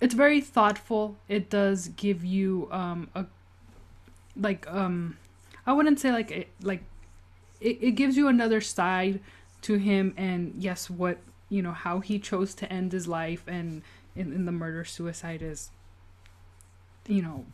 [0.00, 1.16] it's very thoughtful.
[1.28, 3.26] It does give you um a
[4.36, 5.18] like um
[5.66, 6.82] I wouldn't say like it like
[7.60, 9.20] it, it gives you another side
[9.62, 11.18] to him and yes what
[11.50, 13.82] you know how he chose to end his life and
[14.16, 15.70] in, in the murder suicide is
[17.06, 17.44] you know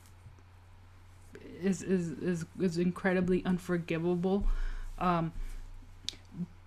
[1.62, 4.46] is is is, is incredibly unforgivable
[4.98, 5.32] um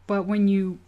[0.07, 0.79] but when you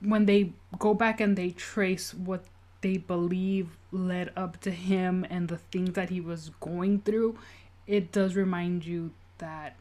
[0.00, 2.44] when they go back and they trace what
[2.80, 7.38] they believe led up to him and the things that he was going through
[7.86, 9.76] it does remind you that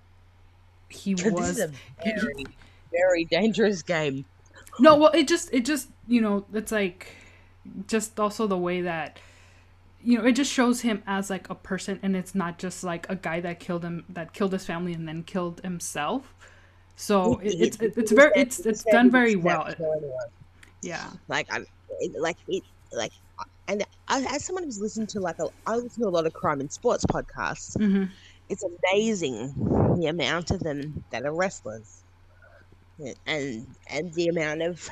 [0.89, 1.71] he this was is a
[2.03, 2.45] very,
[2.91, 4.25] very dangerous game.
[4.79, 7.07] no well it just it just you know it's like
[7.87, 9.19] just also the way that
[10.03, 13.09] you know it just shows him as like a person and it's not just like
[13.09, 16.35] a guy that killed him that killed his family and then killed himself.
[16.95, 19.73] So it, it's it, it's very it's it's done very well.
[20.81, 21.09] yeah.
[21.27, 21.59] Like I,
[22.19, 23.11] like it, like,
[23.67, 26.33] and I, as someone who's listened to like a, I listen to a lot of
[26.33, 27.77] crime and sports podcasts.
[27.77, 28.05] hmm
[28.49, 29.53] It's amazing
[29.99, 32.03] the amount of them that are wrestlers,
[33.25, 34.89] and and the amount of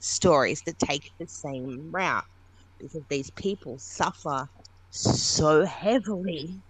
[0.00, 2.24] stories that take the same route
[2.78, 4.48] because these people suffer
[4.90, 6.60] so heavily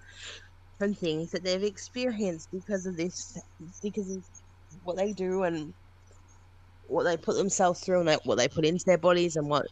[0.79, 3.39] from things that they've experienced because of this
[3.83, 4.25] because of
[4.85, 5.73] what they do and
[6.87, 9.67] what they put themselves through and what they put into their bodies and what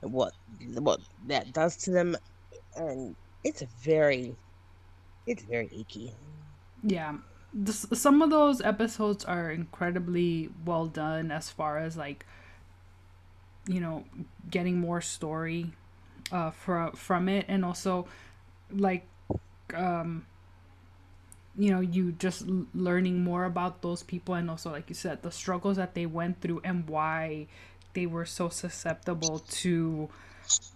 [0.00, 0.32] what
[0.74, 2.16] what that does to them.
[2.76, 3.14] And
[3.44, 4.34] it's very
[5.26, 6.14] it's very icky.
[6.82, 7.18] Yeah.
[7.52, 12.26] This, some of those episodes are incredibly well done as far as like
[13.68, 14.04] you know
[14.50, 15.72] getting more story
[16.32, 17.46] uh from from it.
[17.48, 18.08] And also
[18.72, 19.06] like
[19.74, 20.26] um
[21.56, 22.44] you know you just
[22.74, 26.40] learning more about those people and also like you said the struggles that they went
[26.40, 27.46] through and why
[27.94, 30.08] they were so susceptible to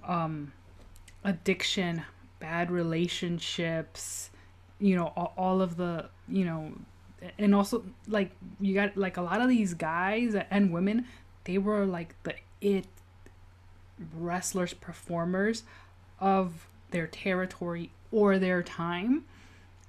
[0.06, 0.52] um
[1.24, 2.02] addiction,
[2.40, 4.30] bad relationships,
[4.80, 6.72] you know, all, all of the, you know,
[7.38, 11.06] and also like you got like a lot of these guys and women,
[11.44, 12.86] they were like the it
[14.14, 15.64] wrestlers performers
[16.18, 19.24] of their territory or their time.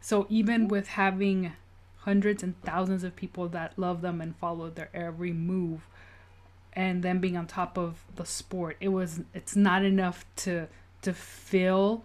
[0.02, 1.54] So even with having
[2.00, 5.88] hundreds and thousands of people that love them and follow their every move
[6.74, 10.68] and then being on top of the sport, it was it's not enough to
[11.04, 12.04] to fill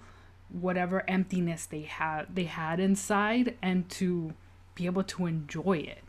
[0.51, 4.35] whatever emptiness they had they had inside and to
[4.75, 6.05] be able to enjoy it.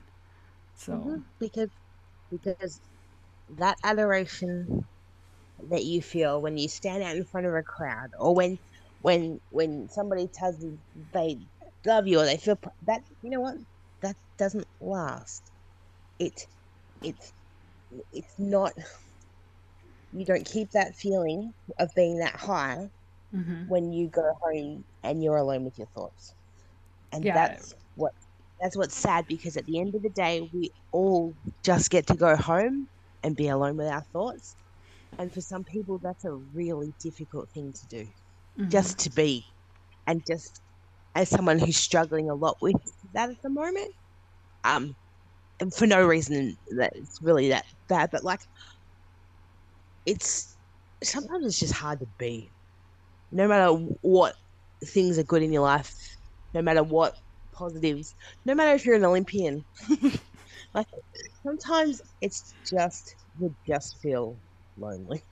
[0.76, 1.18] So mm-hmm.
[1.39, 1.70] because
[2.30, 2.82] because
[3.58, 4.86] that adoration
[5.70, 8.58] that you feel when you stand out in front of a crowd or when
[9.02, 10.78] when when somebody tells you
[11.14, 11.38] they
[11.86, 13.58] love you or they feel that you know what
[14.02, 15.43] that doesn't last
[16.20, 16.47] it
[17.02, 17.34] it's
[18.14, 18.74] it's not
[20.14, 22.89] you don't keep that feeling of being that high
[23.36, 23.68] mm-hmm.
[23.68, 26.34] when you go home and you're alone with your thoughts
[27.12, 27.34] and yeah.
[27.34, 28.14] that's what
[28.62, 31.34] that's what's sad because at the end of the day we all
[31.64, 32.88] just get to go home
[33.24, 34.55] and be alone with our thoughts
[35.17, 38.03] and for some people, that's a really difficult thing to do,
[38.57, 38.70] mm-hmm.
[38.70, 39.45] just to be.
[40.07, 40.61] And just
[41.15, 42.76] as someone who's struggling a lot with
[43.13, 43.93] that at the moment,
[44.63, 44.95] um,
[45.59, 48.41] and for no reason that it's really that bad, but like,
[50.05, 50.55] it's
[51.03, 52.49] sometimes it's just hard to be.
[53.32, 54.36] No matter what
[54.84, 56.17] things are good in your life,
[56.53, 57.17] no matter what
[57.51, 58.15] positives,
[58.45, 59.63] no matter if you're an Olympian,
[60.74, 60.88] like
[61.50, 64.38] sometimes it's just you just feel
[64.78, 65.24] lonely.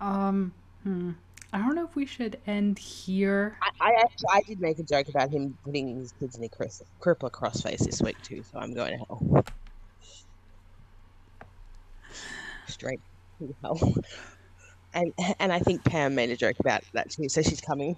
[0.00, 1.10] Um, hmm.
[1.52, 3.58] I don't know if we should end here.
[3.62, 6.48] I, I actually I did make a joke about him putting his kids in a
[6.48, 9.44] crippler crossface this week too, so I'm going to hell.
[12.66, 13.00] Straight
[13.38, 13.94] to hell.
[14.94, 17.96] And and I think Pam made a joke about that too, so she's coming.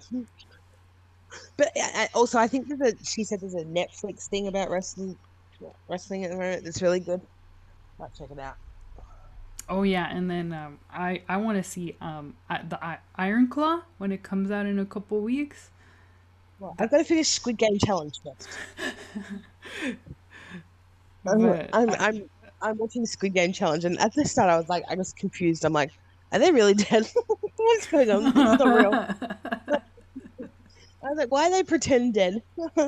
[1.57, 1.71] But
[2.13, 5.17] also, I think that she said there's a Netflix thing about wrestling,
[5.87, 7.21] wrestling at the moment that's really good.
[7.99, 8.55] I'll check it out.
[9.67, 14.11] Oh yeah, and then um, I I want to see um the Iron Claw when
[14.11, 15.71] it comes out in a couple weeks.
[16.59, 18.49] Well, I've got to finish Squid Game challenge first.
[21.27, 22.29] I'm, I'm, I'm
[22.61, 25.65] I'm watching Squid Game challenge, and at the start I was like, I was confused.
[25.65, 25.91] I'm like,
[26.31, 27.09] are they really dead?
[27.55, 28.27] What's going on?
[28.27, 29.79] It's not real.
[31.05, 32.41] I was like, why are they pretend dead?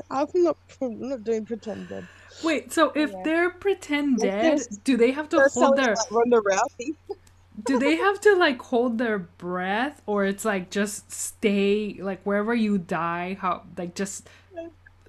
[0.09, 2.07] I'm not, I'm not doing pretend dead.
[2.43, 3.21] Wait, so if yeah.
[3.23, 6.95] they're pretend dead, do they have to hold their like Ronda Rousey?
[7.63, 12.53] do they have to like hold their breath, or it's like just stay like wherever
[12.53, 13.37] you die?
[13.39, 14.27] How like just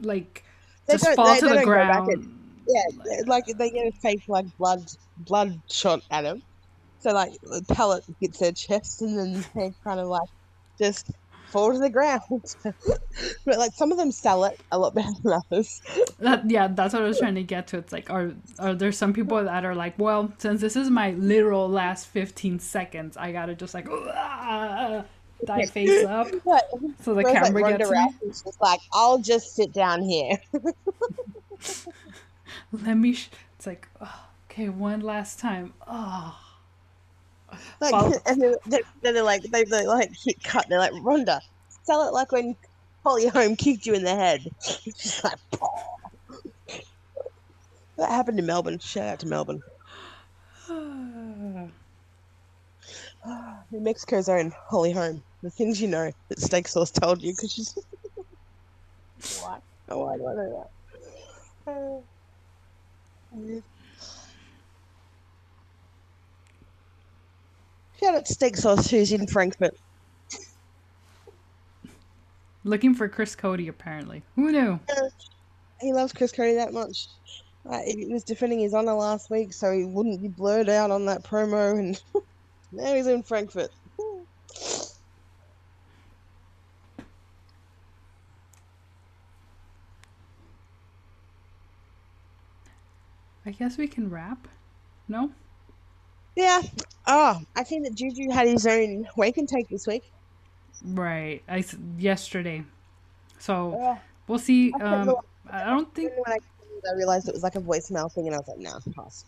[0.01, 0.45] like
[0.91, 2.35] just fall they, to they the ground?
[2.67, 4.85] yeah, like, they get a fake like blood
[5.19, 6.43] blood shot at them.
[7.01, 10.29] So like the pellet hits their chest, and then they kind of like
[10.79, 11.11] just
[11.49, 12.21] fall to the ground.
[12.63, 15.81] but like some of them sell it a lot better than others.
[16.19, 17.79] That, yeah, that's what I was trying to get to.
[17.79, 21.13] It's like, are are there some people that are like, well, since this is my
[21.13, 23.89] literal last fifteen seconds, I gotta just like
[25.45, 26.29] die face up,
[27.03, 28.09] so the camera like gets me.
[28.23, 30.39] It's just like, I'll just sit down here.
[32.73, 33.15] Let me.
[33.15, 33.31] Sh-.
[33.57, 35.73] It's like, oh, okay, one last time.
[35.87, 36.48] Oh.
[37.81, 40.67] Like, and then they're, they're like, they, they like hit cut.
[40.69, 41.41] They're like, Ronda,
[41.85, 42.57] sell it like when
[43.05, 44.41] Holly Holm kicked you in the head.
[44.63, 45.39] She's like,
[47.97, 48.79] that happened in Melbourne.
[48.79, 49.63] Shout out to Melbourne.
[50.69, 51.73] in
[53.73, 55.23] Mexico's own Holly Holm.
[55.43, 57.79] The things you know that Steak Sauce told you because she's.
[59.41, 59.61] why?
[59.89, 60.67] Oh, why do I know
[61.67, 62.03] that?
[63.31, 63.61] Uh,
[68.01, 69.77] Shout out to Steak Sauce, who's in Frankfurt.
[72.65, 74.23] Looking for Chris Coady, apparently.
[74.37, 74.79] Who knew?
[74.89, 75.09] Uh,
[75.81, 77.09] he loves Chris Coady that much.
[77.69, 81.07] Uh, he was defending his honor last week, so he wouldn't be blurred out on
[81.07, 82.01] that promo, and
[82.73, 83.71] now he's in Frankfurt.
[93.45, 94.47] I guess we can wrap.
[95.09, 95.31] No?
[96.39, 96.63] Yeah.
[97.09, 100.13] Oh, I think that Juju had his own wake and take this week.
[100.85, 101.43] Right.
[101.49, 101.65] I
[101.99, 102.63] yesterday.
[103.41, 103.99] So yeah.
[104.29, 104.73] we'll see.
[104.75, 105.17] Um,
[105.51, 106.13] I don't think.
[106.15, 106.39] When I,
[106.89, 109.25] I, realized it was like a voicemail thing, and I was like, "No, nah, pass."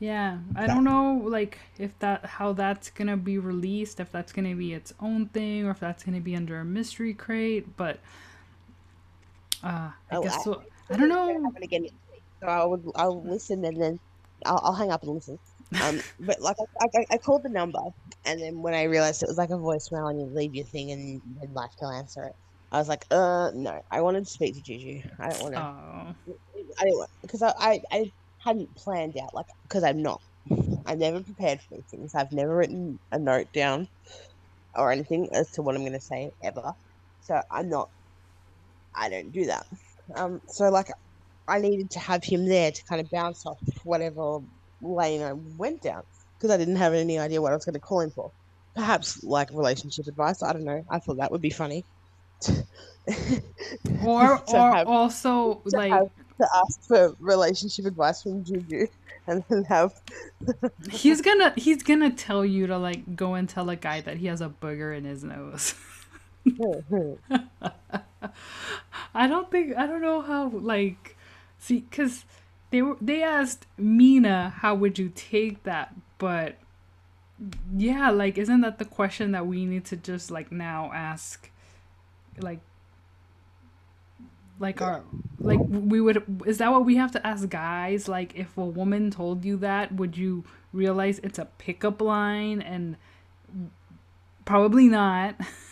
[0.00, 4.54] Yeah, I don't know, like if that how that's gonna be released, if that's gonna
[4.54, 7.76] be its own thing, or if that's gonna be under a mystery crate.
[7.76, 8.00] But
[9.62, 11.52] uh, I oh, guess I, so, I don't know.
[12.42, 13.98] So I would I'll listen and then
[14.44, 15.38] I'll, I'll hang up and listen.
[15.82, 17.78] Um, but like I, I, I called the number
[18.24, 20.90] and then when I realized it was like a voicemail and you leave your thing
[20.92, 22.32] and then life will answer it.
[22.72, 25.00] I was like, uh, no, I wanted to speak to Juju.
[25.20, 25.60] I don't want to.
[25.60, 26.32] Oh.
[26.78, 28.12] I didn't want because I, I I
[28.44, 30.20] hadn't planned out like because I'm not.
[30.86, 32.14] I'm never prepared for these things.
[32.14, 33.88] I've never written a note down
[34.74, 36.72] or anything as to what I'm going to say ever.
[37.20, 37.88] So I'm not.
[38.94, 39.64] I don't do that.
[40.16, 40.40] Um.
[40.48, 40.88] So like,
[41.48, 44.40] I needed to have him there to kind of bounce off whatever
[44.82, 46.02] lane I went down
[46.36, 48.30] because I didn't have any idea what I was going to call him for.
[48.74, 50.42] Perhaps like relationship advice.
[50.42, 50.84] I don't know.
[50.90, 51.84] I thought that would be funny.
[54.04, 58.88] Or or have- also to like have- to ask for relationship advice from Juju
[59.28, 59.94] and then have
[60.90, 64.26] he's gonna he's gonna tell you to like go and tell a guy that he
[64.26, 65.74] has a booger in his nose.
[66.44, 67.36] Hmm, hmm.
[69.14, 71.15] I don't think I don't know how like
[71.58, 72.24] see because
[72.70, 76.56] they were they asked Mina how would you take that, but
[77.76, 81.50] yeah, like isn't that the question that we need to just like now ask,
[82.40, 82.60] like
[84.58, 85.04] like our
[85.38, 88.08] like we would is that what we have to ask guys?
[88.08, 92.62] Like if a woman told you that would you realize it's a pickup line?
[92.62, 92.96] And
[94.44, 95.34] probably not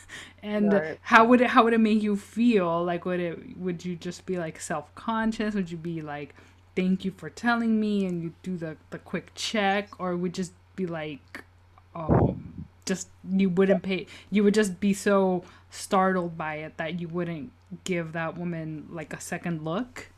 [0.45, 1.01] and Right.
[1.03, 4.27] how would it how would it make you feel like would it would you just
[4.27, 6.37] be like self-conscious would you be like
[6.77, 10.53] thank you for telling me and you do the the quick check or would just
[10.77, 11.45] be like
[11.97, 17.09] um just you wouldn't pay you would just be so startled by it that you
[17.09, 17.53] wouldn't
[17.85, 20.09] give that woman like a second look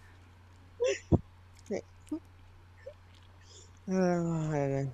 [3.89, 4.93] Oh, I don't know.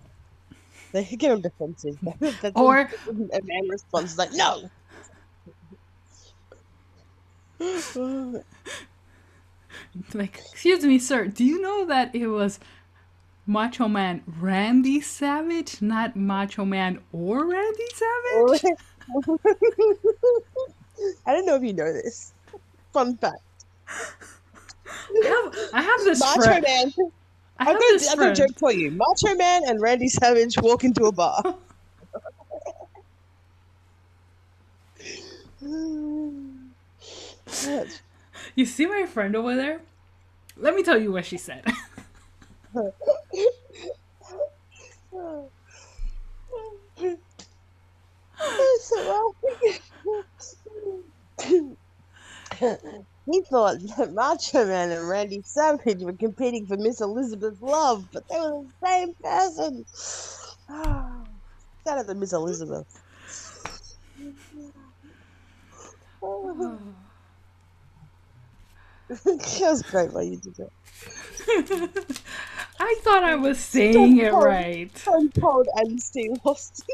[0.92, 1.98] They get defensive.
[2.54, 4.70] Or- a man response is like, no.
[10.14, 12.58] like excuse me sir do you know that it was
[13.46, 18.64] macho man randy savage not macho man or randy savage
[21.26, 22.32] I don't know if you know this.
[22.92, 23.42] Fun fact.
[24.88, 26.92] I have, I have this Macho friend Man.
[27.58, 28.90] i have got, this I've got a friend joke for you.
[28.90, 31.42] Macho Man and Randy Savage walk into a bar.
[37.52, 38.02] That's
[38.54, 39.80] you see my friend over there
[40.56, 41.64] let me tell you what she said
[42.72, 42.92] so
[53.30, 58.26] he thought that Macho Man and Randy Savage were competing for Miss Elizabeth's Love, but
[58.28, 59.84] they were the same person.
[61.84, 62.86] Shout out to Miss Elizabeth.
[69.24, 70.70] that was great what you did that.
[72.80, 74.44] i thought i was saying it cold.
[74.44, 76.86] right Stone Cold and Steve Austin.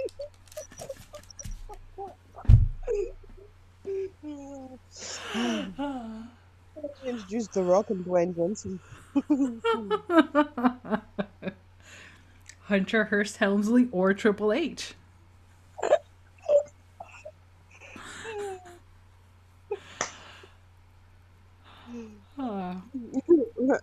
[7.05, 8.81] Introduced The Rock and Dwayne Johnson.
[12.65, 14.95] hunter hearst helmsley or triple h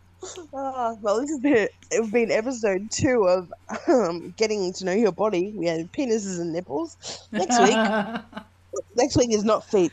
[0.55, 3.53] Ah, well, this has been it's been episode two of
[3.87, 5.53] um, getting to know your body.
[5.55, 7.27] We had penises and nipples.
[7.31, 7.77] Next week,
[8.95, 9.91] next week is not feet.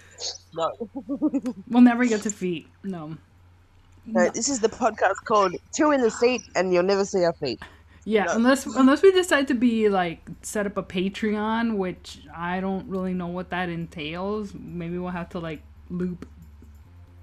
[0.55, 0.73] No,
[1.69, 2.67] we'll never get to feet.
[2.83, 3.17] No.
[4.07, 7.35] no, this is the podcast called Two in the Seat, and you'll never see our
[7.35, 7.61] feet.
[8.05, 8.37] Yeah, No.
[8.37, 13.13] unless unless we decide to be like set up a Patreon, which I don't really
[13.13, 14.55] know what that entails.
[14.55, 16.27] Maybe we'll have to like loop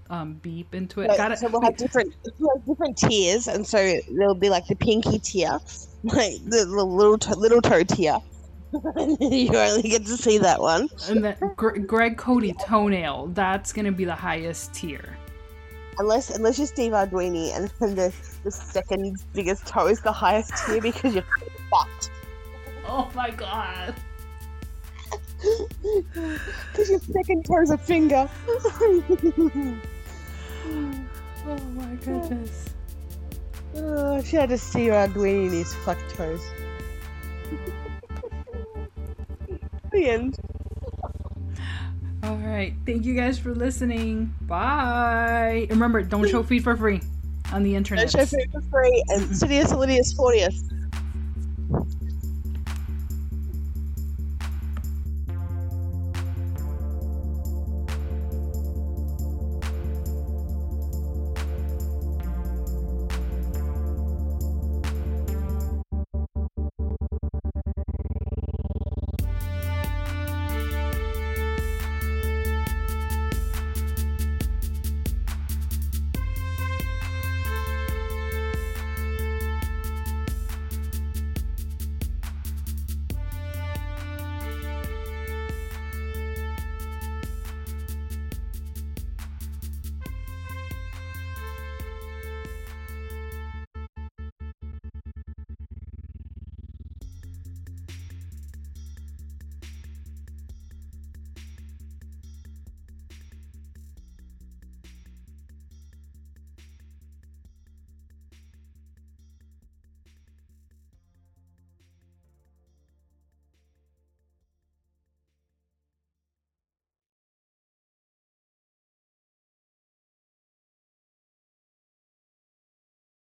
[0.10, 1.12] um beep into it.
[1.12, 1.40] So, Got it.
[1.40, 3.78] so we'll have different we'll have different tiers, and so
[4.12, 5.60] there'll be like the pinky tier,
[6.04, 8.18] like the, the little to- little toe tier.
[9.20, 10.88] you only get to see that one.
[11.08, 13.28] and then Gre- Greg Cody toenail.
[13.34, 15.18] That's gonna be the highest tier.
[15.98, 18.14] Unless unless you're Steve Arduini and then the,
[18.44, 21.24] the second biggest toe is the highest tier because you're
[21.72, 22.12] fucked.
[22.88, 23.96] Oh my god.
[25.42, 28.30] Because your second toe's a finger.
[30.66, 32.66] Oh my goodness.
[33.76, 36.42] oh, you had to see Arduini and his fucked toes.
[39.92, 40.38] the end.
[42.24, 42.74] All right.
[42.86, 44.34] Thank you guys for listening.
[44.42, 45.62] Bye.
[45.62, 47.02] And remember, don't show feet for free
[47.52, 48.12] on the internet.
[48.12, 50.64] show food for free and Citius Altius Fortius.